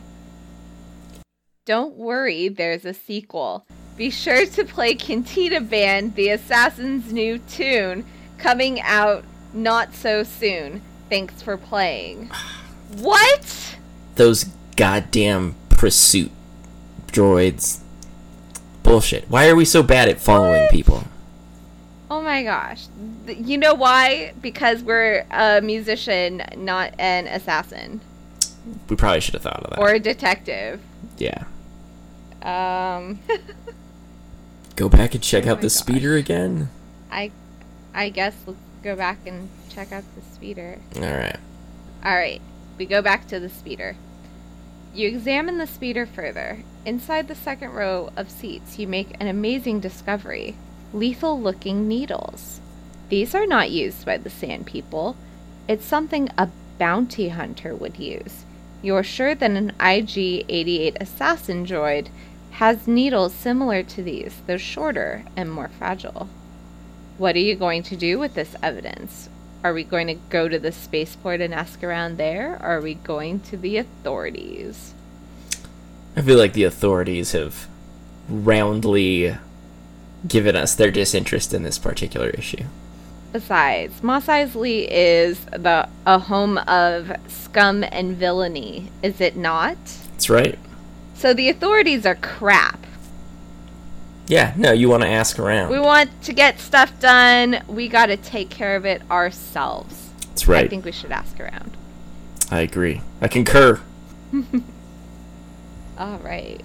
Don't 1.65 1.95
worry, 1.95 2.49
there's 2.49 2.85
a 2.85 2.93
sequel. 2.93 3.65
Be 3.95 4.09
sure 4.09 4.45
to 4.45 4.65
play 4.65 4.95
Cantina 4.95 5.61
Band, 5.61 6.15
the 6.15 6.29
Assassin's 6.29 7.11
new 7.11 7.37
tune, 7.37 8.05
coming 8.37 8.79
out 8.81 9.23
not 9.53 9.93
so 9.93 10.23
soon. 10.23 10.81
Thanks 11.09 11.41
for 11.41 11.57
playing. 11.57 12.31
What? 12.97 13.77
Those 14.15 14.45
goddamn 14.75 15.55
pursuit 15.69 16.31
droids. 17.07 17.79
Bullshit. 18.83 19.29
Why 19.29 19.47
are 19.49 19.55
we 19.55 19.65
so 19.65 19.83
bad 19.83 20.09
at 20.09 20.19
following 20.19 20.67
people? 20.69 21.03
Oh 22.11 22.21
my 22.21 22.43
gosh. 22.43 22.87
You 23.27 23.57
know 23.57 23.73
why? 23.75 24.33
Because 24.41 24.81
we're 24.81 25.25
a 25.29 25.61
musician, 25.61 26.41
not 26.57 26.93
an 26.97 27.27
assassin 27.27 28.01
We 28.89 28.95
probably 28.95 29.19
should 29.19 29.35
have 29.35 29.43
thought 29.43 29.63
of 29.63 29.69
that. 29.71 29.79
or 29.79 29.89
a 29.89 29.99
detective. 29.99 30.81
yeah. 31.17 31.43
Um, 32.41 33.19
Go 34.75 34.87
back 34.89 35.13
and 35.13 35.21
check 35.23 35.45
Oh 35.45 35.51
out 35.51 35.57
the 35.57 35.63
gosh. 35.67 35.73
speeder 35.73 36.15
again. 36.15 36.69
I, 37.11 37.31
I 37.93 38.09
guess 38.09 38.33
let's 38.47 38.57
go 38.83 38.95
back 38.95 39.17
and 39.27 39.49
check 39.69 39.91
out 39.91 40.03
the 40.15 40.21
speeder. 40.33 40.79
All 40.95 41.01
right. 41.01 41.35
All 42.03 42.15
right, 42.15 42.41
we 42.77 42.85
go 42.85 43.01
back 43.01 43.27
to 43.27 43.39
the 43.41 43.49
speeder. 43.49 43.97
You 44.93 45.07
examine 45.07 45.59
the 45.59 45.67
speeder 45.67 46.05
further. 46.07 46.63
Inside 46.85 47.27
the 47.27 47.35
second 47.35 47.73
row 47.73 48.09
of 48.17 48.31
seats, 48.31 48.79
you 48.79 48.87
make 48.87 49.15
an 49.19 49.27
amazing 49.27 49.79
discovery 49.79 50.55
lethal 50.91 51.39
looking 51.39 51.87
needles. 51.87 52.59
These 53.09 53.35
are 53.35 53.45
not 53.45 53.69
used 53.69 54.05
by 54.05 54.17
the 54.17 54.29
Sand 54.29 54.65
People. 54.65 55.15
It's 55.67 55.85
something 55.85 56.29
a 56.37 56.49
bounty 56.79 57.29
hunter 57.29 57.75
would 57.75 57.99
use. 57.99 58.45
You're 58.81 59.03
sure 59.03 59.35
that 59.35 59.51
an 59.51 59.73
IG 59.79 60.45
88 60.49 60.97
assassin 60.99 61.65
droid 61.65 62.07
has 62.51 62.87
needles 62.87 63.33
similar 63.33 63.83
to 63.83 64.01
these, 64.01 64.41
though 64.47 64.57
shorter 64.57 65.23
and 65.35 65.51
more 65.51 65.69
fragile. 65.69 66.29
What 67.17 67.35
are 67.35 67.39
you 67.39 67.55
going 67.55 67.83
to 67.83 67.95
do 67.95 68.17
with 68.17 68.33
this 68.33 68.55
evidence? 68.63 69.29
Are 69.63 69.73
we 69.73 69.83
going 69.83 70.07
to 70.07 70.15
go 70.29 70.47
to 70.47 70.57
the 70.57 70.71
spaceport 70.71 71.41
and 71.41 71.53
ask 71.53 71.83
around 71.83 72.17
there? 72.17 72.53
Or 72.61 72.77
are 72.77 72.81
we 72.81 72.93
going 72.93 73.41
to 73.41 73.57
the 73.57 73.77
authorities? 73.77 74.93
I 76.15 76.21
feel 76.21 76.37
like 76.37 76.53
the 76.53 76.63
authorities 76.63 77.33
have 77.33 77.67
roundly 78.29 79.35
given 80.27 80.55
us 80.55 80.75
their 80.75 80.91
disinterest 80.91 81.53
in 81.53 81.63
this 81.63 81.77
particular 81.77 82.29
issue. 82.29 82.63
Besides, 83.31 84.01
Mos 84.01 84.25
Eisley 84.25 84.87
is 84.89 85.39
the 85.45 85.87
a 86.05 86.19
home 86.19 86.57
of 86.59 87.11
scum 87.27 87.83
and 87.83 88.17
villainy, 88.17 88.91
is 89.03 89.21
it 89.21 89.35
not? 89.35 89.77
That's 90.11 90.29
right. 90.29 90.57
So 91.13 91.33
the 91.33 91.49
authorities 91.49 92.05
are 92.05 92.15
crap. 92.15 92.78
Yeah, 94.29 94.53
no, 94.55 94.71
you 94.71 94.89
want 94.89 95.01
to 95.01 95.09
ask 95.09 95.39
around. 95.39 95.71
We 95.71 95.79
want 95.79 96.21
to 96.25 96.33
get 96.33 96.59
stuff 96.59 96.97
done. 96.99 97.63
We 97.67 97.87
got 97.87 98.05
to 98.05 98.17
take 98.17 98.51
care 98.51 98.75
of 98.75 98.85
it 98.85 99.01
ourselves. 99.09 100.11
That's 100.27 100.47
right. 100.47 100.65
I 100.65 100.67
think 100.67 100.85
we 100.85 100.91
should 100.91 101.11
ask 101.11 101.39
around. 101.39 101.75
I 102.51 102.59
agree. 102.59 103.01
I 103.21 103.27
concur. 103.27 103.81
All 105.97 106.19
right. 106.19 106.61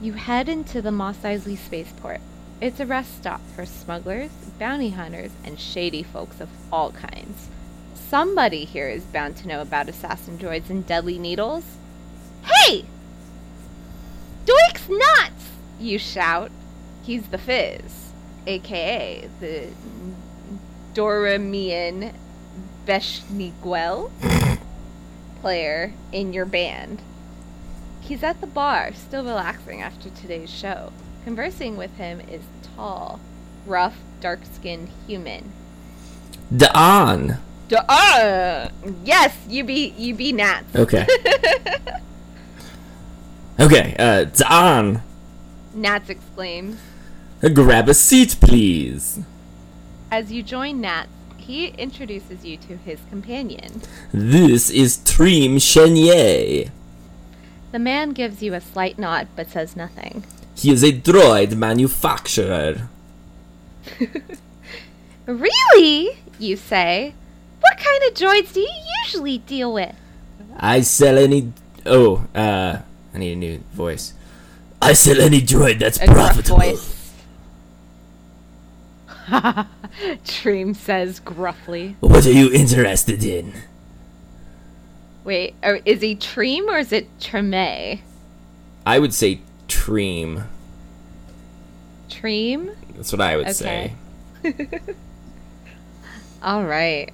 You 0.00 0.14
head 0.14 0.48
into 0.48 0.82
the 0.82 0.90
Mos 0.90 1.18
Eisley 1.18 1.56
spaceport. 1.56 2.20
It's 2.60 2.80
a 2.80 2.86
rest 2.86 3.18
stop 3.18 3.40
for 3.54 3.64
smugglers, 3.64 4.32
bounty 4.58 4.90
hunters, 4.90 5.30
and 5.44 5.60
shady 5.60 6.02
folks 6.02 6.40
of 6.40 6.48
all 6.72 6.90
kinds. 6.92 7.48
Somebody 7.94 8.64
here 8.64 8.88
is 8.88 9.04
bound 9.04 9.36
to 9.38 9.48
know 9.48 9.60
about 9.62 9.88
assassin 9.88 10.38
droids 10.38 10.70
and 10.70 10.84
deadly 10.84 11.18
needles. 11.18 11.64
Hey! 12.42 12.84
Doik's 14.44 14.88
nuts! 14.88 15.50
You 15.78 15.98
shout. 15.98 16.50
He's 17.04 17.28
the 17.28 17.38
Fizz, 17.38 18.12
aka 18.46 19.28
the 19.40 19.68
Dorenian 20.94 22.14
Beshniquel. 22.86 24.10
player 25.44 25.92
in 26.10 26.32
your 26.32 26.46
band. 26.46 27.02
He's 28.00 28.22
at 28.22 28.40
the 28.40 28.46
bar, 28.46 28.94
still 28.94 29.22
relaxing 29.22 29.82
after 29.82 30.08
today's 30.08 30.48
show. 30.48 30.90
Conversing 31.24 31.76
with 31.76 31.94
him 31.98 32.18
is 32.20 32.40
tall, 32.62 33.20
rough, 33.66 33.98
dark 34.22 34.40
skinned 34.54 34.88
human. 35.06 35.52
Daan. 36.56 37.40
Uh, 37.70 38.70
yes, 39.04 39.36
you 39.46 39.64
be 39.64 39.92
you 39.98 40.14
be 40.14 40.32
Nats. 40.32 40.74
Okay. 40.74 41.06
okay, 43.60 43.94
uh, 43.98 44.24
Daan. 44.24 45.02
Nats 45.74 46.08
exclaims. 46.08 46.80
Grab 47.52 47.88
a 47.88 47.94
seat, 47.94 48.36
please. 48.40 49.20
As 50.10 50.32
you 50.32 50.42
join 50.42 50.80
Nat, 50.80 51.06
he 51.36 51.66
introduces 51.68 52.44
you 52.44 52.56
to 52.56 52.76
his 52.76 53.00
companion. 53.10 53.82
This 54.12 54.70
is 54.70 54.98
Trim 55.04 55.58
Chenier. 55.58 56.70
The 57.72 57.78
man 57.78 58.12
gives 58.12 58.42
you 58.42 58.54
a 58.54 58.60
slight 58.60 58.98
nod 58.98 59.28
but 59.36 59.50
says 59.50 59.76
nothing. 59.76 60.24
He 60.54 60.70
is 60.70 60.82
a 60.82 60.92
droid 60.92 61.56
manufacturer. 61.56 62.88
Really? 65.26 66.18
You 66.38 66.56
say. 66.56 67.14
What 67.60 67.78
kind 67.78 68.02
of 68.04 68.14
droids 68.14 68.52
do 68.52 68.60
you 68.60 68.68
usually 69.04 69.38
deal 69.38 69.72
with? 69.72 69.94
I 70.56 70.82
sell 70.82 71.16
any. 71.16 71.52
Oh, 71.86 72.26
uh, 72.34 72.80
I 73.14 73.18
need 73.18 73.32
a 73.32 73.36
new 73.36 73.58
voice. 73.72 74.12
I 74.82 74.92
sell 74.92 75.20
any 75.20 75.40
droid 75.40 75.78
that's 75.78 75.98
A 76.00 76.06
profitable. 76.06 76.78
Treem 80.24 80.74
says 80.76 81.20
gruffly. 81.20 81.96
What 82.00 82.26
are 82.26 82.32
you 82.32 82.50
interested 82.52 83.24
in? 83.24 83.54
Wait, 85.24 85.54
oh, 85.62 85.78
is 85.84 86.02
he 86.02 86.14
Treem 86.14 86.66
or 86.68 86.78
is 86.78 86.92
it 86.92 87.08
Treme? 87.18 88.00
I 88.86 88.98
would 88.98 89.14
say 89.14 89.40
Treem. 89.68 90.44
Treem? 92.10 92.74
That's 92.94 93.12
what 93.12 93.20
I 93.22 93.36
would 93.36 93.48
Okay. 93.48 93.52
say. 93.54 93.94
All 96.42 96.64
right. 96.64 97.10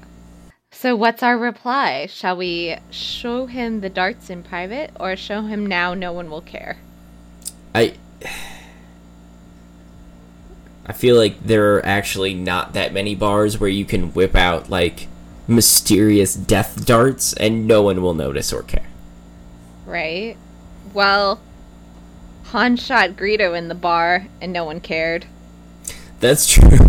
So, 0.73 0.97
what's 0.97 1.23
our 1.23 1.39
reply? 1.39 2.07
Shall 2.07 2.37
we 2.37 2.77
show 2.91 3.47
him 3.47 3.81
the 3.81 3.91
darts 3.91 4.31
in 4.31 4.43
private 4.43 4.91
or 4.99 5.15
show 5.15 5.43
him 5.43 5.67
now 5.67 5.95
no 5.95 6.13
one 6.13 6.31
will 6.31 6.41
care? 6.41 6.79
I. 7.75 7.95
I 10.87 10.93
feel 10.93 11.17
like 11.17 11.45
there 11.45 11.77
are 11.77 11.87
actually 11.87 12.35
not 12.35 12.73
that 12.73 12.93
many 12.93 13.15
bars 13.15 13.61
where 13.61 13.71
you 13.71 13.85
can 13.85 14.13
whip 14.13 14.35
out 14.35 14.71
like 14.71 15.07
mysterious 15.47 16.35
death 16.35 16.85
darts 16.87 17.33
and 17.35 17.67
no 17.67 17.83
one 17.83 18.03
will 18.03 18.15
notice 18.15 18.53
or 18.53 18.63
care. 18.63 18.87
Right? 19.87 20.37
Well, 20.93 21.41
Han 22.47 22.77
shot 22.77 23.11
Greedo 23.11 23.57
in 23.57 23.69
the 23.69 23.75
bar 23.75 24.27
and 24.41 24.53
no 24.53 24.65
one 24.65 24.81
cared. 24.81 25.27
That's 26.19 26.47
true. 26.53 26.89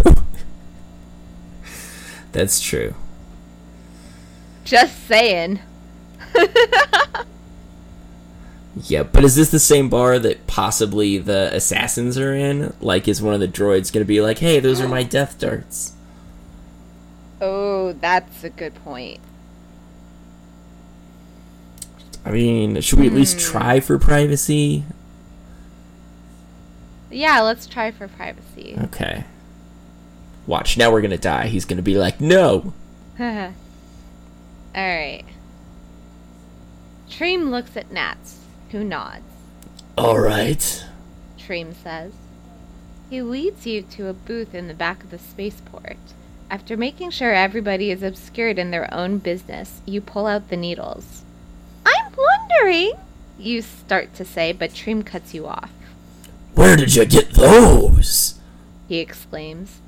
That's 2.32 2.62
true. 2.62 2.96
Just 4.64 5.08
saying. 5.08 5.60
Yeah, 8.76 9.04
but 9.04 9.24
is 9.24 9.36
this 9.36 9.52
the 9.52 9.60
same 9.60 9.90
bar 9.90 10.18
that 10.20 10.48
possibly 10.48 11.18
the 11.18 11.54
assassins 11.54 12.18
are 12.18 12.34
in? 12.34 12.74
Like, 12.80 13.08
is 13.08 13.22
one 13.22 13.34
of 13.34 13.40
the 13.40 13.48
droids 13.48 13.92
gonna 13.92 14.06
be 14.06 14.22
like, 14.22 14.40
hey, 14.40 14.60
those 14.60 14.80
are 14.80 14.88
my 14.88 15.04
death 15.04 15.40
darts? 15.40 15.94
Oh, 17.42 17.94
that's 17.94 18.44
a 18.44 18.50
good 18.50 18.76
point. 18.76 19.20
I 22.24 22.32
mean, 22.32 22.80
should 22.82 23.00
we 23.00 23.08
at 23.08 23.14
least 23.14 23.42
hmm. 23.42 23.52
try 23.52 23.80
for 23.80 23.98
privacy? 23.98 24.84
Yeah, 27.10 27.42
let's 27.42 27.68
try 27.68 27.92
for 27.92 28.08
privacy. 28.08 28.78
Okay. 28.86 29.26
Watch, 30.48 30.78
now 30.78 30.92
we're 30.92 31.02
gonna 31.02 31.18
die. 31.18 31.48
He's 31.48 31.66
gonna 31.66 31.82
be 31.82 31.98
like, 31.98 32.22
no! 32.22 32.74
Alright. 33.20 33.54
Treem 37.10 37.50
looks 37.50 37.76
at 37.76 37.92
Nats, 37.92 38.41
who 38.72 38.84
nods. 38.84 39.24
Alright. 39.98 40.86
Treem 41.38 41.74
says. 41.74 42.14
He 43.10 43.22
leads 43.22 43.66
you 43.66 43.82
to 43.82 44.08
a 44.08 44.14
booth 44.14 44.56
in 44.56 44.68
the 44.68 44.74
back 44.74 45.04
of 45.04 45.12
the 45.12 45.20
spaceport. 45.20 45.98
After 46.50 46.76
making 46.76 47.12
sure 47.12 47.34
everybody 47.34 47.92
is 47.92 48.04
obscured 48.04 48.58
in 48.58 48.72
their 48.72 48.94
own 48.94 49.18
business, 49.18 49.82
you 49.86 50.02
pull 50.02 50.28
out 50.28 50.50
the 50.50 50.58
needles. 50.58 51.24
I'm 51.86 52.12
wondering, 52.18 52.94
you 53.38 53.62
start 53.62 54.14
to 54.16 54.26
say, 54.26 54.52
but 54.52 54.72
Treem 54.72 55.06
cuts 55.06 55.34
you 55.34 55.48
off. 55.48 55.72
Where 56.54 56.76
did 56.76 56.96
you 56.96 57.06
get 57.06 57.32
those? 57.32 58.40
he 58.88 59.00
exclaims. 59.00 59.80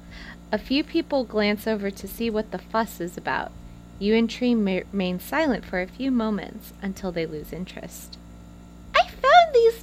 A 0.52 0.58
few 0.58 0.84
people 0.84 1.24
glance 1.24 1.68
over 1.68 1.92
to 1.92 2.08
see 2.08 2.30
what 2.30 2.52
the 2.52 2.58
fuss 2.58 3.02
is 3.02 3.18
about. 3.18 3.52
You 4.00 4.16
and 4.16 4.30
Tree 4.30 4.56
ma- 4.56 4.82
remain 4.92 5.20
silent 5.20 5.66
for 5.66 5.82
a 5.82 5.88
few 5.88 6.12
moments 6.12 6.74
until 6.82 7.12
they 7.12 7.26
lose 7.26 7.52
interest. 7.52 8.18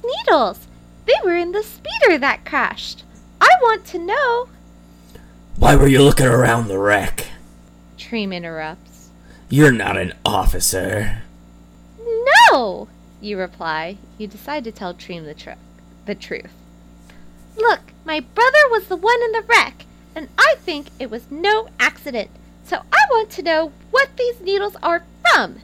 Needles! 0.03 0.67
They 1.05 1.13
were 1.23 1.35
in 1.35 1.51
the 1.51 1.63
speeder 1.63 2.17
that 2.17 2.45
crashed! 2.45 3.03
I 3.39 3.49
want 3.61 3.85
to 3.87 3.99
know! 3.99 4.49
Why 5.57 5.75
were 5.75 5.87
you 5.87 6.01
looking 6.01 6.27
around 6.27 6.67
the 6.67 6.79
wreck? 6.79 7.27
Treem 7.97 8.33
interrupts. 8.33 9.09
You're 9.49 9.71
not 9.71 9.97
an 9.97 10.13
officer. 10.25 11.23
No! 12.51 12.87
You 13.19 13.37
reply. 13.37 13.97
You 14.17 14.27
decide 14.27 14.63
to 14.63 14.71
tell 14.71 14.93
Treem 14.93 15.25
the, 15.25 15.33
tru- 15.33 15.53
the 16.05 16.15
truth. 16.15 16.51
Look, 17.57 17.81
my 18.05 18.21
brother 18.21 18.69
was 18.69 18.87
the 18.87 18.95
one 18.95 19.21
in 19.21 19.31
the 19.33 19.43
wreck, 19.43 19.85
and 20.15 20.29
I 20.37 20.55
think 20.59 20.87
it 20.99 21.11
was 21.11 21.29
no 21.29 21.67
accident. 21.79 22.31
So 22.63 22.83
I 22.91 22.99
want 23.11 23.29
to 23.31 23.43
know 23.43 23.71
what 23.91 24.15
these 24.17 24.39
needles 24.39 24.75
are 24.81 25.03
from. 25.21 25.59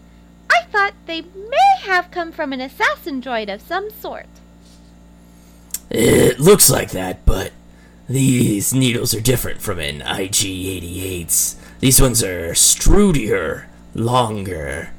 I 0.50 0.62
thought 0.72 0.94
they 1.06 1.22
may 1.22 1.82
have 1.82 2.12
come 2.12 2.32
from 2.32 2.54
an 2.54 2.62
assassin 2.62 3.22
droid 3.22 3.54
of 3.54 3.62
some 3.62 3.90
sort. 3.90 4.28
It 5.90 6.40
looks 6.40 6.70
like 6.70 6.92
that, 6.92 7.26
but 7.26 7.52
these 8.10 8.74
needles 8.74 9.14
are 9.14 9.22
different 9.22 9.62
from 9.62 9.80
an 9.80 10.02
IG 10.02 10.34
88's. 10.36 11.58
These 11.80 12.02
ones 12.02 12.24
are 12.24 12.52
strudier, 12.52 13.66
longer. 13.94 14.92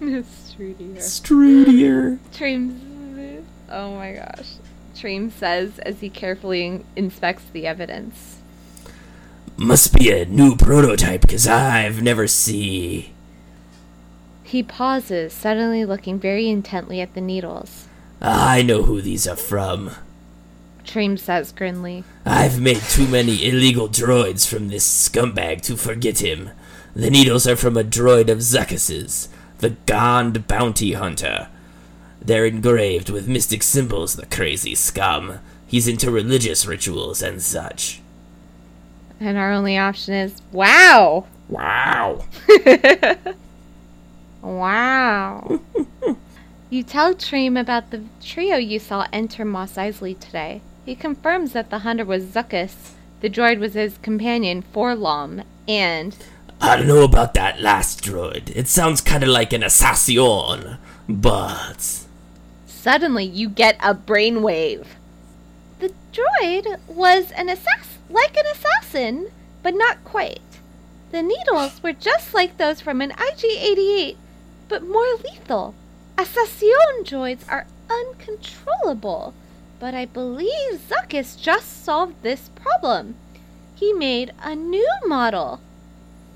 Strudier. 0.00 0.96
Strudier. 0.96 2.18
Treem. 2.32 3.44
Oh 3.70 3.94
my 3.94 4.12
gosh. 4.12 4.54
Treem 4.94 5.30
says 5.30 5.78
as 5.80 6.00
he 6.00 6.10
carefully 6.10 6.64
in- 6.66 6.84
inspects 6.96 7.44
the 7.52 7.66
evidence. 7.66 8.38
Must 9.56 9.92
be 9.92 10.10
a 10.10 10.24
new 10.24 10.56
prototype, 10.56 11.28
cause 11.28 11.46
I've 11.46 12.02
never 12.02 12.26
see. 12.26 13.12
He 14.48 14.62
pauses, 14.62 15.34
suddenly 15.34 15.84
looking 15.84 16.18
very 16.18 16.48
intently 16.48 17.02
at 17.02 17.12
the 17.12 17.20
needles. 17.20 17.86
Ah, 18.22 18.52
I 18.52 18.62
know 18.62 18.84
who 18.84 19.02
these 19.02 19.28
are 19.28 19.36
from. 19.36 19.90
Treem 20.86 21.18
says 21.18 21.52
grimly. 21.52 22.02
I've 22.24 22.58
made 22.58 22.80
too 22.80 23.06
many 23.06 23.46
illegal 23.46 23.90
droids 23.90 24.48
from 24.48 24.68
this 24.68 24.86
scumbag 24.86 25.60
to 25.64 25.76
forget 25.76 26.22
him. 26.22 26.48
The 26.96 27.10
needles 27.10 27.46
are 27.46 27.56
from 27.56 27.76
a 27.76 27.84
droid 27.84 28.30
of 28.30 28.38
Zuckuss's, 28.38 29.28
the 29.58 29.76
Gand 29.84 30.48
Bounty 30.48 30.94
Hunter. 30.94 31.48
They're 32.22 32.46
engraved 32.46 33.10
with 33.10 33.28
mystic 33.28 33.62
symbols, 33.62 34.16
the 34.16 34.24
crazy 34.24 34.74
scum. 34.74 35.40
He's 35.66 35.86
into 35.86 36.10
religious 36.10 36.64
rituals 36.64 37.20
and 37.20 37.42
such. 37.42 38.00
And 39.20 39.36
our 39.36 39.52
only 39.52 39.76
option 39.76 40.14
is 40.14 40.40
wow. 40.52 41.26
Wow. 41.50 42.24
Wow. 44.42 45.60
you 46.70 46.82
tell 46.82 47.14
Treem 47.14 47.58
about 47.60 47.90
the 47.90 48.04
trio 48.22 48.56
you 48.56 48.78
saw 48.78 49.06
enter 49.12 49.44
Mos 49.44 49.74
Eisley 49.74 50.18
today. 50.18 50.60
He 50.84 50.94
confirms 50.94 51.52
that 51.52 51.70
the 51.70 51.80
hunter 51.80 52.04
was 52.04 52.24
Zuckuss, 52.24 52.92
the 53.20 53.28
droid 53.28 53.58
was 53.58 53.74
his 53.74 53.98
companion, 53.98 54.62
4-LOM, 54.74 55.42
and 55.66 56.16
I 56.60 56.76
don't 56.76 56.86
know 56.88 57.02
about 57.04 57.34
that 57.34 57.60
last 57.60 58.02
droid. 58.04 58.50
It 58.56 58.68
sounds 58.68 59.00
kinda 59.00 59.26
like 59.26 59.52
an 59.52 59.62
assassin, 59.62 60.78
but. 61.08 62.04
suddenly 62.66 63.24
you 63.24 63.48
get 63.48 63.76
a 63.82 63.94
brainwave. 63.94 64.86
The 65.80 65.92
droid 66.12 66.78
was 66.88 67.30
an 67.32 67.48
assass- 67.48 67.98
like 68.08 68.36
an 68.36 68.46
assassin, 68.52 69.30
but 69.62 69.74
not 69.74 70.02
quite. 70.04 70.40
The 71.10 71.22
needles 71.22 71.82
were 71.82 71.92
just 71.92 72.34
like 72.34 72.56
those 72.56 72.80
from 72.80 73.00
an 73.00 73.12
IG-88, 73.12 74.16
but 74.68 74.86
more 74.86 75.14
lethal. 75.24 75.74
Assassin 76.16 77.04
droids 77.04 77.48
are 77.48 77.66
uncontrollable, 77.90 79.34
but 79.78 79.94
I 79.94 80.04
believe 80.04 80.80
Zuckuss 80.88 81.40
just 81.40 81.84
solved 81.84 82.22
this 82.22 82.50
problem. 82.54 83.14
He 83.74 83.92
made 83.92 84.32
a 84.42 84.54
new 84.54 84.90
model, 85.06 85.60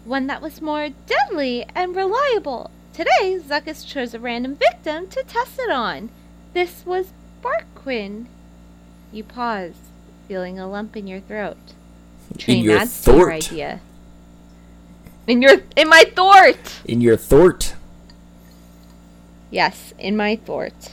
one 0.04 0.26
that 0.28 0.42
was 0.42 0.62
more 0.62 0.90
deadly 1.06 1.66
and 1.74 1.96
reliable, 1.96 2.70
Today, 2.92 3.38
Zuckuss 3.40 3.86
chose 3.86 4.12
a 4.12 4.18
random 4.18 4.54
victim 4.54 5.08
to 5.08 5.22
test 5.22 5.58
it 5.58 5.70
on. 5.70 6.10
This 6.52 6.84
was 6.84 7.06
Barquin. 7.42 8.26
You 9.10 9.24
pause, 9.24 9.72
feeling 10.28 10.58
a 10.58 10.68
lump 10.68 10.94
in 10.94 11.06
your 11.06 11.20
throat. 11.20 11.56
Train 12.36 12.64
your 12.64 12.76
adds 12.76 13.06
your 13.06 13.16
thort. 13.16 13.32
idea. 13.32 13.80
In 15.26 15.40
your 15.40 15.62
in 15.74 15.88
my 15.88 16.04
thort. 16.14 16.80
In 16.84 17.00
your 17.00 17.16
thort. 17.16 17.74
Yes, 19.52 19.92
in 19.98 20.16
my 20.16 20.36
thort. 20.36 20.92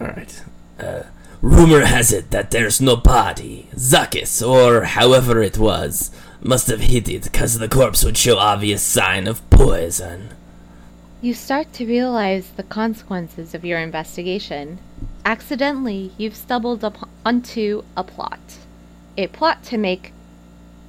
Alright. 0.00 0.44
Uh, 0.78 1.02
rumor 1.42 1.84
has 1.84 2.12
it 2.12 2.30
that 2.30 2.52
there's 2.52 2.80
no 2.80 2.94
body. 2.94 3.66
Zuckuss, 3.74 4.40
or 4.40 4.84
however 4.84 5.42
it 5.42 5.58
was, 5.58 6.12
must 6.40 6.68
have 6.68 6.80
hid 6.80 7.08
it 7.08 7.24
because 7.24 7.58
the 7.58 7.68
corpse 7.68 8.04
would 8.04 8.16
show 8.16 8.38
obvious 8.38 8.82
sign 8.82 9.26
of 9.26 9.48
poison. 9.50 10.30
You 11.20 11.34
start 11.34 11.72
to 11.72 11.86
realize 11.86 12.50
the 12.50 12.62
consequences 12.62 13.52
of 13.52 13.64
your 13.64 13.80
investigation. 13.80 14.78
Accidentally, 15.24 16.12
you've 16.16 16.36
stumbled 16.36 16.84
up 16.84 17.08
onto 17.26 17.82
a 17.96 18.04
plot. 18.04 18.58
A 19.18 19.26
plot 19.26 19.64
to 19.64 19.76
make 19.76 20.12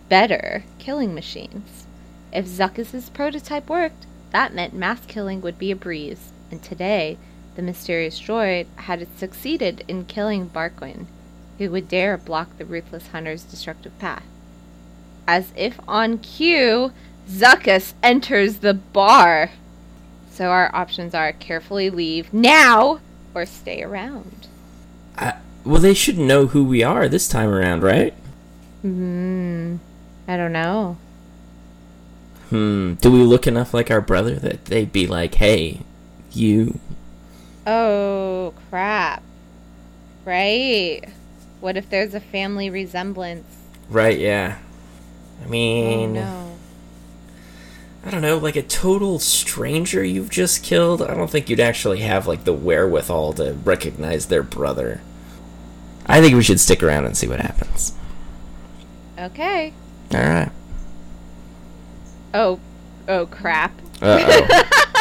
better 0.09 0.63
killing 0.77 1.15
machines. 1.15 1.87
If 2.31 2.45
Zuckuss's 2.45 3.09
prototype 3.09 3.67
worked, 3.67 4.05
that 4.31 4.53
meant 4.53 4.75
mass 4.75 4.99
killing 5.07 5.41
would 5.41 5.57
be 5.57 5.71
a 5.71 5.75
breeze, 5.75 6.33
and 6.55 6.63
today, 6.63 7.17
the 7.57 7.61
mysterious 7.61 8.17
droid 8.17 8.67
had 8.77 9.05
succeeded 9.17 9.83
in 9.89 10.05
killing 10.05 10.49
Barquin, 10.49 11.05
who 11.57 11.69
would 11.69 11.89
dare 11.89 12.17
block 12.17 12.57
the 12.57 12.63
ruthless 12.63 13.07
hunter's 13.07 13.43
destructive 13.43 13.97
path. 13.99 14.23
As 15.27 15.51
if 15.57 15.77
on 15.85 16.17
cue, 16.19 16.93
Zuckuss 17.29 17.93
enters 18.01 18.59
the 18.59 18.73
bar. 18.73 19.51
So 20.31 20.45
our 20.45 20.73
options 20.73 21.13
are 21.13 21.33
carefully 21.33 21.89
leave 21.89 22.33
now 22.33 23.01
or 23.33 23.45
stay 23.45 23.83
around. 23.83 24.47
I, 25.17 25.33
well, 25.65 25.81
they 25.81 25.93
should 25.93 26.17
know 26.17 26.47
who 26.47 26.63
we 26.63 26.83
are 26.83 27.09
this 27.09 27.27
time 27.27 27.49
around, 27.49 27.83
right? 27.83 28.13
Hmm. 28.81 29.75
I 30.25 30.37
don't 30.37 30.53
know. 30.53 30.95
Hmm. 32.49 32.93
Do 32.93 33.11
we 33.11 33.19
look 33.19 33.45
enough 33.45 33.73
like 33.73 33.91
our 33.91 33.99
brother 33.99 34.35
that 34.35 34.65
they'd 34.65 34.93
be 34.93 35.05
like, 35.05 35.35
hey, 35.35 35.81
you. 36.35 36.79
Oh, 37.67 38.53
crap. 38.69 39.23
Right. 40.23 41.01
What 41.59 41.77
if 41.77 41.89
there's 41.89 42.13
a 42.13 42.19
family 42.19 42.69
resemblance? 42.69 43.45
Right, 43.89 44.19
yeah. 44.19 44.57
I 45.43 45.45
Oh 45.45 45.49
mean. 45.49 46.13
no. 46.13 46.57
I 48.05 48.11
don't 48.11 48.21
know, 48.21 48.37
like 48.37 48.55
a 48.55 48.61
total 48.61 49.17
stranger 49.17 50.03
you've 50.03 50.29
just 50.29 50.63
killed, 50.63 51.01
I 51.01 51.15
don't 51.15 51.29
think 51.29 51.49
you'd 51.49 51.59
actually 51.59 52.01
have 52.01 52.27
like 52.27 52.43
the 52.43 52.53
wherewithal 52.53 53.33
to 53.33 53.53
recognize 53.53 54.27
their 54.27 54.43
brother. 54.43 55.01
I 56.05 56.21
think 56.21 56.35
we 56.35 56.43
should 56.43 56.59
stick 56.59 56.83
around 56.83 57.05
and 57.05 57.17
see 57.17 57.27
what 57.27 57.39
happens. 57.41 57.93
Okay. 59.17 59.73
All 60.13 60.19
right. 60.19 60.51
Oh, 62.35 62.59
oh 63.07 63.25
crap. 63.25 63.71
Uh 64.03 64.19
oh. 64.21 64.81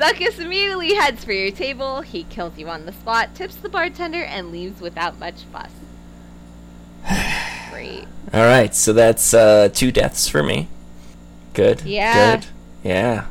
Zuckuss 0.00 0.38
immediately 0.38 0.94
heads 0.94 1.22
for 1.26 1.32
your 1.34 1.50
table. 1.50 2.00
He 2.00 2.24
kills 2.24 2.56
you 2.56 2.70
on 2.70 2.86
the 2.86 2.92
spot, 2.92 3.34
tips 3.34 3.56
the 3.56 3.68
bartender, 3.68 4.22
and 4.22 4.50
leaves 4.50 4.80
without 4.80 5.18
much 5.18 5.42
fuss. 5.52 5.72
Great. 7.70 8.06
All 8.32 8.40
right. 8.40 8.74
So 8.74 8.94
that's 8.94 9.34
uh, 9.34 9.68
two 9.68 9.92
deaths 9.92 10.26
for 10.26 10.42
me. 10.42 10.68
Good. 11.52 11.82
Yeah. 11.82 12.36
Good. 12.36 12.46
Yeah. 12.82 13.26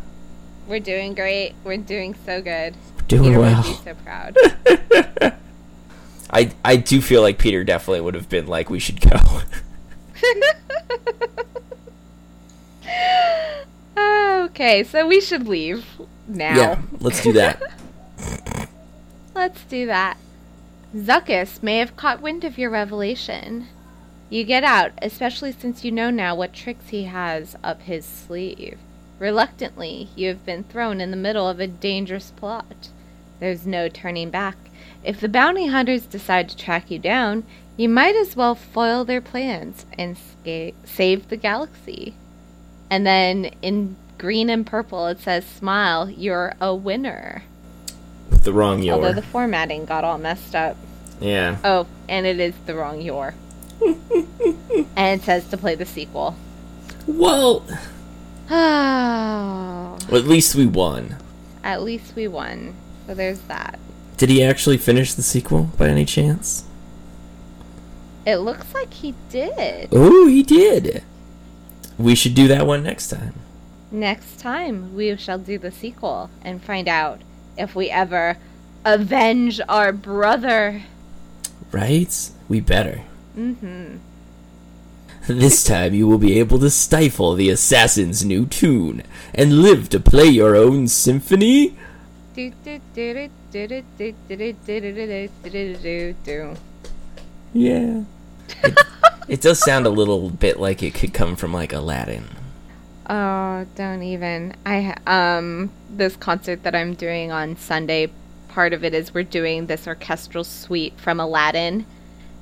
We're 0.67 0.79
doing 0.79 1.15
great. 1.15 1.55
We're 1.63 1.77
doing 1.77 2.13
so 2.27 2.43
good. 2.43 2.75
Doing 3.07 3.23
Peter 3.23 3.39
well. 3.39 3.63
would 3.63 3.71
be 3.71 3.83
so 3.83 3.95
proud. 3.95 4.37
I 6.31 6.53
I 6.63 6.75
do 6.75 7.01
feel 7.01 7.23
like 7.23 7.39
Peter 7.39 7.63
definitely 7.63 8.01
would 8.01 8.13
have 8.13 8.29
been 8.29 8.45
like, 8.45 8.69
we 8.69 8.77
should 8.77 9.01
go. 9.01 9.41
okay, 14.45 14.83
so 14.83 15.07
we 15.07 15.19
should 15.19 15.47
leave 15.47 15.83
now. 16.29 16.55
yeah. 16.55 16.81
Let's 16.99 17.21
do 17.21 17.33
that. 17.33 17.61
Let's 19.35 19.63
do 19.65 19.85
that. 19.85 20.17
Zuckuss 20.95 21.61
may 21.61 21.77
have 21.77 21.95
caught 21.95 22.21
wind 22.21 22.43
of 22.43 22.57
your 22.57 22.69
revelation. 22.69 23.67
You 24.29 24.43
get 24.43 24.63
out, 24.63 24.91
especially 25.01 25.51
since 25.51 25.83
you 25.83 25.91
know 25.91 26.09
now 26.09 26.35
what 26.35 26.53
tricks 26.53 26.89
he 26.89 27.03
has 27.03 27.55
up 27.63 27.81
his 27.81 28.05
sleeve. 28.05 28.77
Reluctantly, 29.17 30.09
you 30.15 30.27
have 30.29 30.45
been 30.45 30.63
thrown 30.63 31.01
in 31.01 31.11
the 31.11 31.17
middle 31.17 31.47
of 31.47 31.59
a 31.59 31.67
dangerous 31.67 32.31
plot. 32.31 32.89
There's 33.39 33.65
no 33.65 33.89
turning 33.89 34.29
back. 34.29 34.57
If 35.03 35.19
the 35.19 35.29
bounty 35.29 35.67
hunters 35.67 36.05
decide 36.05 36.49
to 36.49 36.57
track 36.57 36.91
you 36.91 36.99
down, 36.99 37.43
you 37.77 37.87
might 37.87 38.15
as 38.15 38.35
well 38.35 38.55
foil 38.55 39.05
their 39.05 39.21
plans 39.21 39.85
and 39.97 40.17
sca- 40.17 40.73
save 40.83 41.29
the 41.29 41.37
galaxy. 41.37 42.13
And 42.89 43.05
then 43.05 43.51
in 43.61 43.95
green 44.19 44.49
and 44.49 44.65
purple 44.65 45.07
it 45.07 45.19
says, 45.19 45.45
Smile, 45.45 46.09
you're 46.09 46.53
a 46.61 46.75
winner. 46.75 47.43
With 48.29 48.43
the 48.43 48.53
wrong 48.53 48.83
you. 48.83 48.91
Although 48.91 49.13
the 49.13 49.21
formatting 49.23 49.85
got 49.85 50.03
all 50.03 50.17
messed 50.19 50.53
up. 50.53 50.77
Yeah. 51.19 51.57
Oh, 51.63 51.87
and 52.07 52.25
it 52.27 52.39
is 52.39 52.53
the 52.67 52.75
wrong 52.75 53.01
your. 53.01 53.33
and 53.81 55.19
it 55.19 55.23
says 55.23 55.47
to 55.49 55.57
play 55.57 55.73
the 55.75 55.85
sequel. 55.85 56.35
Well, 57.07 57.65
Oh, 58.51 59.97
at 60.11 60.25
least 60.25 60.55
we 60.55 60.65
won. 60.65 61.15
at 61.63 61.81
least 61.83 62.15
we 62.15 62.27
won. 62.27 62.75
So 63.07 63.13
there's 63.15 63.39
that. 63.41 63.79
Did 64.17 64.29
he 64.29 64.43
actually 64.43 64.77
finish 64.77 65.13
the 65.13 65.23
sequel 65.23 65.69
by 65.77 65.87
any 65.87 66.05
chance? 66.05 66.65
It 68.25 68.37
looks 68.37 68.73
like 68.73 68.93
he 68.93 69.15
did. 69.29 69.89
Oh, 69.91 70.27
he 70.27 70.43
did. 70.43 71.03
We 71.97 72.15
should 72.15 72.35
do 72.35 72.47
that 72.49 72.67
one 72.67 72.83
next 72.83 73.07
time. 73.07 73.33
Next 73.91 74.39
time, 74.39 74.95
we 74.95 75.15
shall 75.17 75.39
do 75.39 75.57
the 75.57 75.71
sequel 75.71 76.29
and 76.43 76.61
find 76.61 76.87
out 76.87 77.21
if 77.57 77.75
we 77.75 77.89
ever 77.89 78.37
avenge 78.85 79.59
our 79.67 79.91
brother. 79.91 80.83
Right? 81.71 82.31
We 82.47 82.59
better. 82.59 83.01
Mm-hmm. 83.35 83.97
This 85.27 85.63
time 85.63 85.93
you 85.93 86.07
will 86.07 86.17
be 86.17 86.39
able 86.39 86.59
to 86.59 86.69
stifle 86.69 87.35
the 87.35 87.49
assassin's 87.49 88.25
new 88.25 88.45
tune 88.45 89.03
and 89.33 89.61
live 89.61 89.89
to 89.89 89.99
play 89.99 90.25
your 90.25 90.55
own 90.55 90.87
symphony. 90.87 91.77
Yeah. 97.53 98.03
It, 98.63 98.79
it 99.27 99.41
does 99.41 99.59
sound 99.59 99.85
a 99.85 99.91
little 99.91 100.29
bit 100.29 100.59
like 100.59 100.81
it 100.81 100.95
could 100.95 101.13
come 101.13 101.35
from 101.35 101.53
like 101.53 101.73
Aladdin. 101.73 102.27
Oh, 103.09 103.65
don't 103.75 104.03
even. 104.03 104.55
I 104.65 104.95
um 105.07 105.71
this 105.89 106.15
concert 106.15 106.63
that 106.63 106.75
I'm 106.75 106.93
doing 106.93 107.31
on 107.31 107.57
Sunday, 107.57 108.11
part 108.49 108.71
of 108.71 108.83
it 108.83 108.93
is 108.93 109.13
we're 109.13 109.23
doing 109.23 109.65
this 109.65 109.87
orchestral 109.87 110.43
suite 110.43 110.99
from 110.99 111.19
Aladdin. 111.19 111.85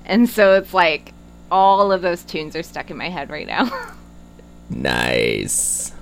And 0.06 0.30
so 0.30 0.56
it's 0.56 0.74
like 0.74 1.14
all 1.50 1.92
of 1.92 2.02
those 2.02 2.24
tunes 2.24 2.56
are 2.56 2.64
stuck 2.64 2.92
in 2.92 2.98
my 2.98 3.10
head 3.10 3.30
right 3.30 3.48
now. 3.48 3.94
Nice. 4.70 5.94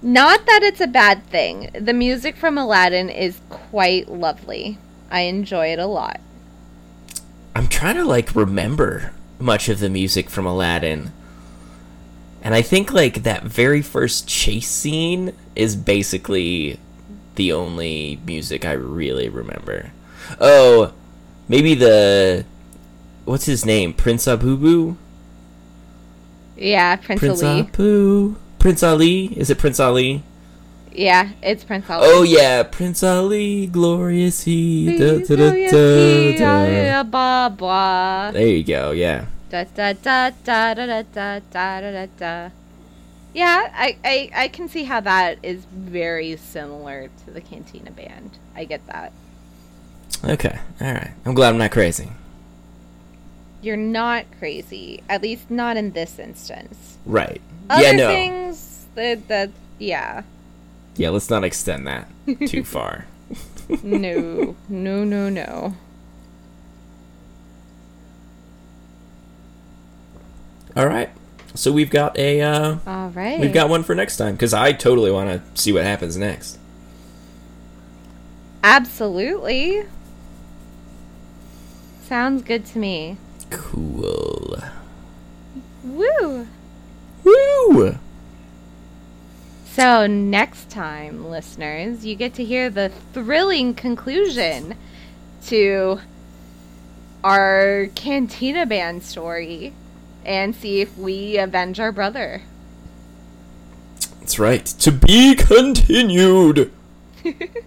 Not 0.00 0.46
that 0.46 0.62
it's 0.62 0.80
a 0.80 0.86
bad 0.86 1.26
thing. 1.26 1.70
The 1.78 1.92
music 1.92 2.36
from 2.36 2.58
Aladdin 2.58 3.08
is 3.10 3.40
quite 3.50 4.08
lovely. 4.08 4.78
I 5.10 5.20
enjoy 5.22 5.66
it 5.68 5.78
a 5.78 5.86
lot. 5.86 6.20
I'm 7.54 7.68
trying 7.68 7.96
to 7.96 8.04
like 8.04 8.34
remember 8.34 9.12
much 9.38 9.68
of 9.68 9.80
the 9.80 9.90
music 9.90 10.30
from 10.30 10.46
Aladdin. 10.46 11.12
And 12.42 12.54
I 12.54 12.62
think 12.62 12.92
like 12.92 13.22
that 13.22 13.44
very 13.44 13.82
first 13.82 14.26
chase 14.28 14.68
scene 14.68 15.32
is 15.54 15.76
basically 15.76 16.80
the 17.36 17.52
only 17.52 18.20
music 18.26 18.64
I 18.64 18.72
really 18.72 19.28
remember. 19.28 19.92
Oh, 20.40 20.92
maybe 21.48 21.74
the 21.74 22.44
what's 23.24 23.46
his 23.46 23.64
name? 23.64 23.92
Prince 23.92 24.26
Abubu? 24.26 24.96
Yeah, 26.56 26.96
Prince, 26.96 27.20
Prince 27.20 27.42
Ali. 27.42 27.60
Abu? 27.60 28.36
Prince 28.58 28.82
Ali? 28.82 29.26
Is 29.36 29.48
it 29.48 29.58
Prince 29.58 29.80
Ali? 29.80 30.22
Yeah, 30.92 31.30
it's 31.42 31.64
Prince 31.64 31.88
Ali. 31.88 32.06
Oh 32.06 32.22
yeah, 32.22 32.64
Prince 32.64 33.02
Ali, 33.02 33.66
glorious 33.66 34.42
he. 34.42 34.98
Da, 34.98 35.18
da, 35.18 35.36
da, 35.36 35.50
da, 35.70 36.38
da. 36.38 36.98
Ah, 36.98 37.02
blah, 37.04 37.48
blah. 37.48 38.30
There 38.32 38.46
you 38.46 38.64
go. 38.64 38.90
Yeah. 38.90 39.26
Da 39.52 39.64
da 39.64 39.92
da 39.92 40.30
da 40.44 40.72
da 40.72 40.86
da 40.86 41.02
da 41.02 41.40
da 41.52 41.80
da 41.82 41.90
da 41.92 42.06
da. 42.18 42.50
Yeah, 43.34 43.70
I, 43.74 43.98
I 44.02 44.30
I 44.34 44.48
can 44.48 44.66
see 44.66 44.84
how 44.84 45.00
that 45.00 45.38
is 45.42 45.66
very 45.66 46.36
similar 46.36 47.10
to 47.26 47.30
the 47.30 47.42
Cantina 47.42 47.90
band. 47.90 48.38
I 48.56 48.64
get 48.64 48.86
that. 48.86 49.12
Okay. 50.24 50.58
All 50.80 50.92
right. 50.94 51.10
I'm 51.26 51.34
glad 51.34 51.50
I'm 51.50 51.58
not 51.58 51.70
crazy. 51.70 52.08
You're 53.60 53.76
not 53.76 54.24
crazy, 54.38 55.02
at 55.06 55.20
least 55.20 55.50
not 55.50 55.76
in 55.76 55.92
this 55.92 56.18
instance. 56.18 56.96
Right. 57.04 57.42
Other 57.68 57.82
yeah. 57.82 57.92
No. 57.92 58.08
things, 58.08 58.86
the 58.94 59.20
the 59.28 59.50
yeah, 59.78 60.22
Yeah, 60.96 61.10
let's 61.10 61.28
not 61.28 61.44
extend 61.44 61.86
that 61.86 62.08
too 62.46 62.64
far. 62.76 63.04
no, 63.82 64.56
no, 64.70 65.04
no, 65.04 65.28
no. 65.28 65.74
All 70.76 70.86
right. 70.86 71.10
So 71.54 71.70
we've 71.70 71.90
got 71.90 72.18
a 72.18 72.40
uh, 72.40 72.76
All 72.86 73.10
right. 73.10 73.38
we've 73.38 73.52
got 73.52 73.68
one 73.68 73.82
for 73.82 73.94
next 73.94 74.16
time 74.16 74.34
because 74.34 74.54
I 74.54 74.72
totally 74.72 75.10
want 75.10 75.28
to 75.28 75.60
see 75.60 75.72
what 75.72 75.84
happens 75.84 76.16
next. 76.16 76.58
Absolutely. 78.64 79.84
Sounds 82.04 82.42
good 82.42 82.64
to 82.66 82.78
me. 82.78 83.18
Cool. 83.50 84.62
Woo! 85.84 86.46
Woo! 87.24 87.98
So, 89.64 90.06
next 90.06 90.68
time, 90.68 91.30
listeners, 91.30 92.04
you 92.04 92.14
get 92.14 92.34
to 92.34 92.44
hear 92.44 92.68
the 92.68 92.90
thrilling 93.12 93.74
conclusion 93.74 94.76
to 95.46 96.00
our 97.24 97.88
Cantina 97.94 98.66
Band 98.66 99.02
story 99.02 99.72
and 100.24 100.54
see 100.54 100.80
if 100.80 100.96
we 100.96 101.38
avenge 101.38 101.80
our 101.80 101.92
brother. 101.92 102.42
That's 104.20 104.38
right. 104.38 104.64
To 104.64 104.92
be 104.92 105.34
continued. 105.34 106.72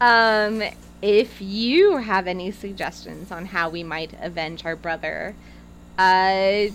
Um, 0.00 0.62
if 1.02 1.40
you 1.40 1.96
have 1.96 2.26
any 2.26 2.50
suggestions 2.50 3.32
on 3.32 3.46
how 3.46 3.68
we 3.68 3.82
might 3.82 4.12
avenge 4.20 4.64
our 4.64 4.76
brother, 4.76 5.34
uh, 5.96 6.66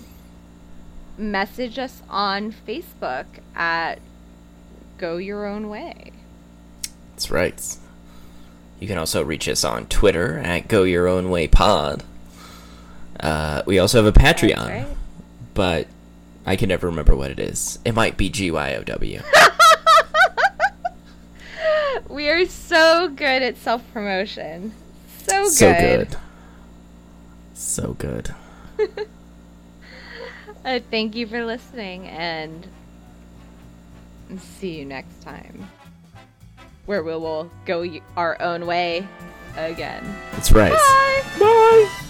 message 1.18 1.80
us 1.80 2.02
on 2.10 2.52
Facebook 2.52 3.26
at 3.56 4.00
Go 4.98 5.18
Your 5.18 5.46
Own 5.46 5.70
Way. 5.70 6.12
That's 7.12 7.32
right. 7.32 7.78
You 8.80 8.88
can 8.88 8.98
also 8.98 9.24
reach 9.24 9.48
us 9.48 9.64
on 9.64 9.86
Twitter 9.86 10.38
at 10.40 10.68
Go 10.68 10.84
Your 10.84 11.08
Own 11.08 11.30
Way 11.30 11.48
Pod. 11.48 12.04
Uh, 13.20 13.64
we 13.66 13.80
also 13.80 14.04
have 14.04 14.16
a 14.16 14.18
Patreon, 14.18 14.68
right. 14.68 14.88
but 15.54 15.88
I 16.46 16.56
can 16.56 16.70
never 16.70 16.88
remember 16.88 17.16
what 17.16 17.32
it 17.32 17.40
is. 17.40 17.80
It 17.86 17.94
might 17.94 18.18
be 18.18 18.30
GYOW. 18.30 19.24
We 22.14 22.30
are 22.30 22.46
so 22.46 23.08
good 23.10 23.42
at 23.42 23.58
self 23.58 23.82
promotion. 23.92 24.72
So 25.26 25.46
good. 25.46 25.52
so 25.52 25.74
good. 25.74 26.18
So 27.56 27.94
good. 27.98 29.08
Uh, 30.64 30.80
thank 30.92 31.16
you 31.16 31.26
for 31.26 31.44
listening 31.44 32.08
and 32.08 32.68
see 34.38 34.78
you 34.78 34.86
next 34.86 35.24
time. 35.24 35.68
Where 36.86 37.02
we 37.02 37.14
will 37.14 37.50
go 37.66 38.00
our 38.16 38.40
own 38.40 38.68
way 38.68 39.08
again. 39.58 40.04
That's 40.34 40.52
right. 40.52 40.72
Bye! 40.72 41.24
Bye. 41.40 41.90
Bye! 42.00 42.10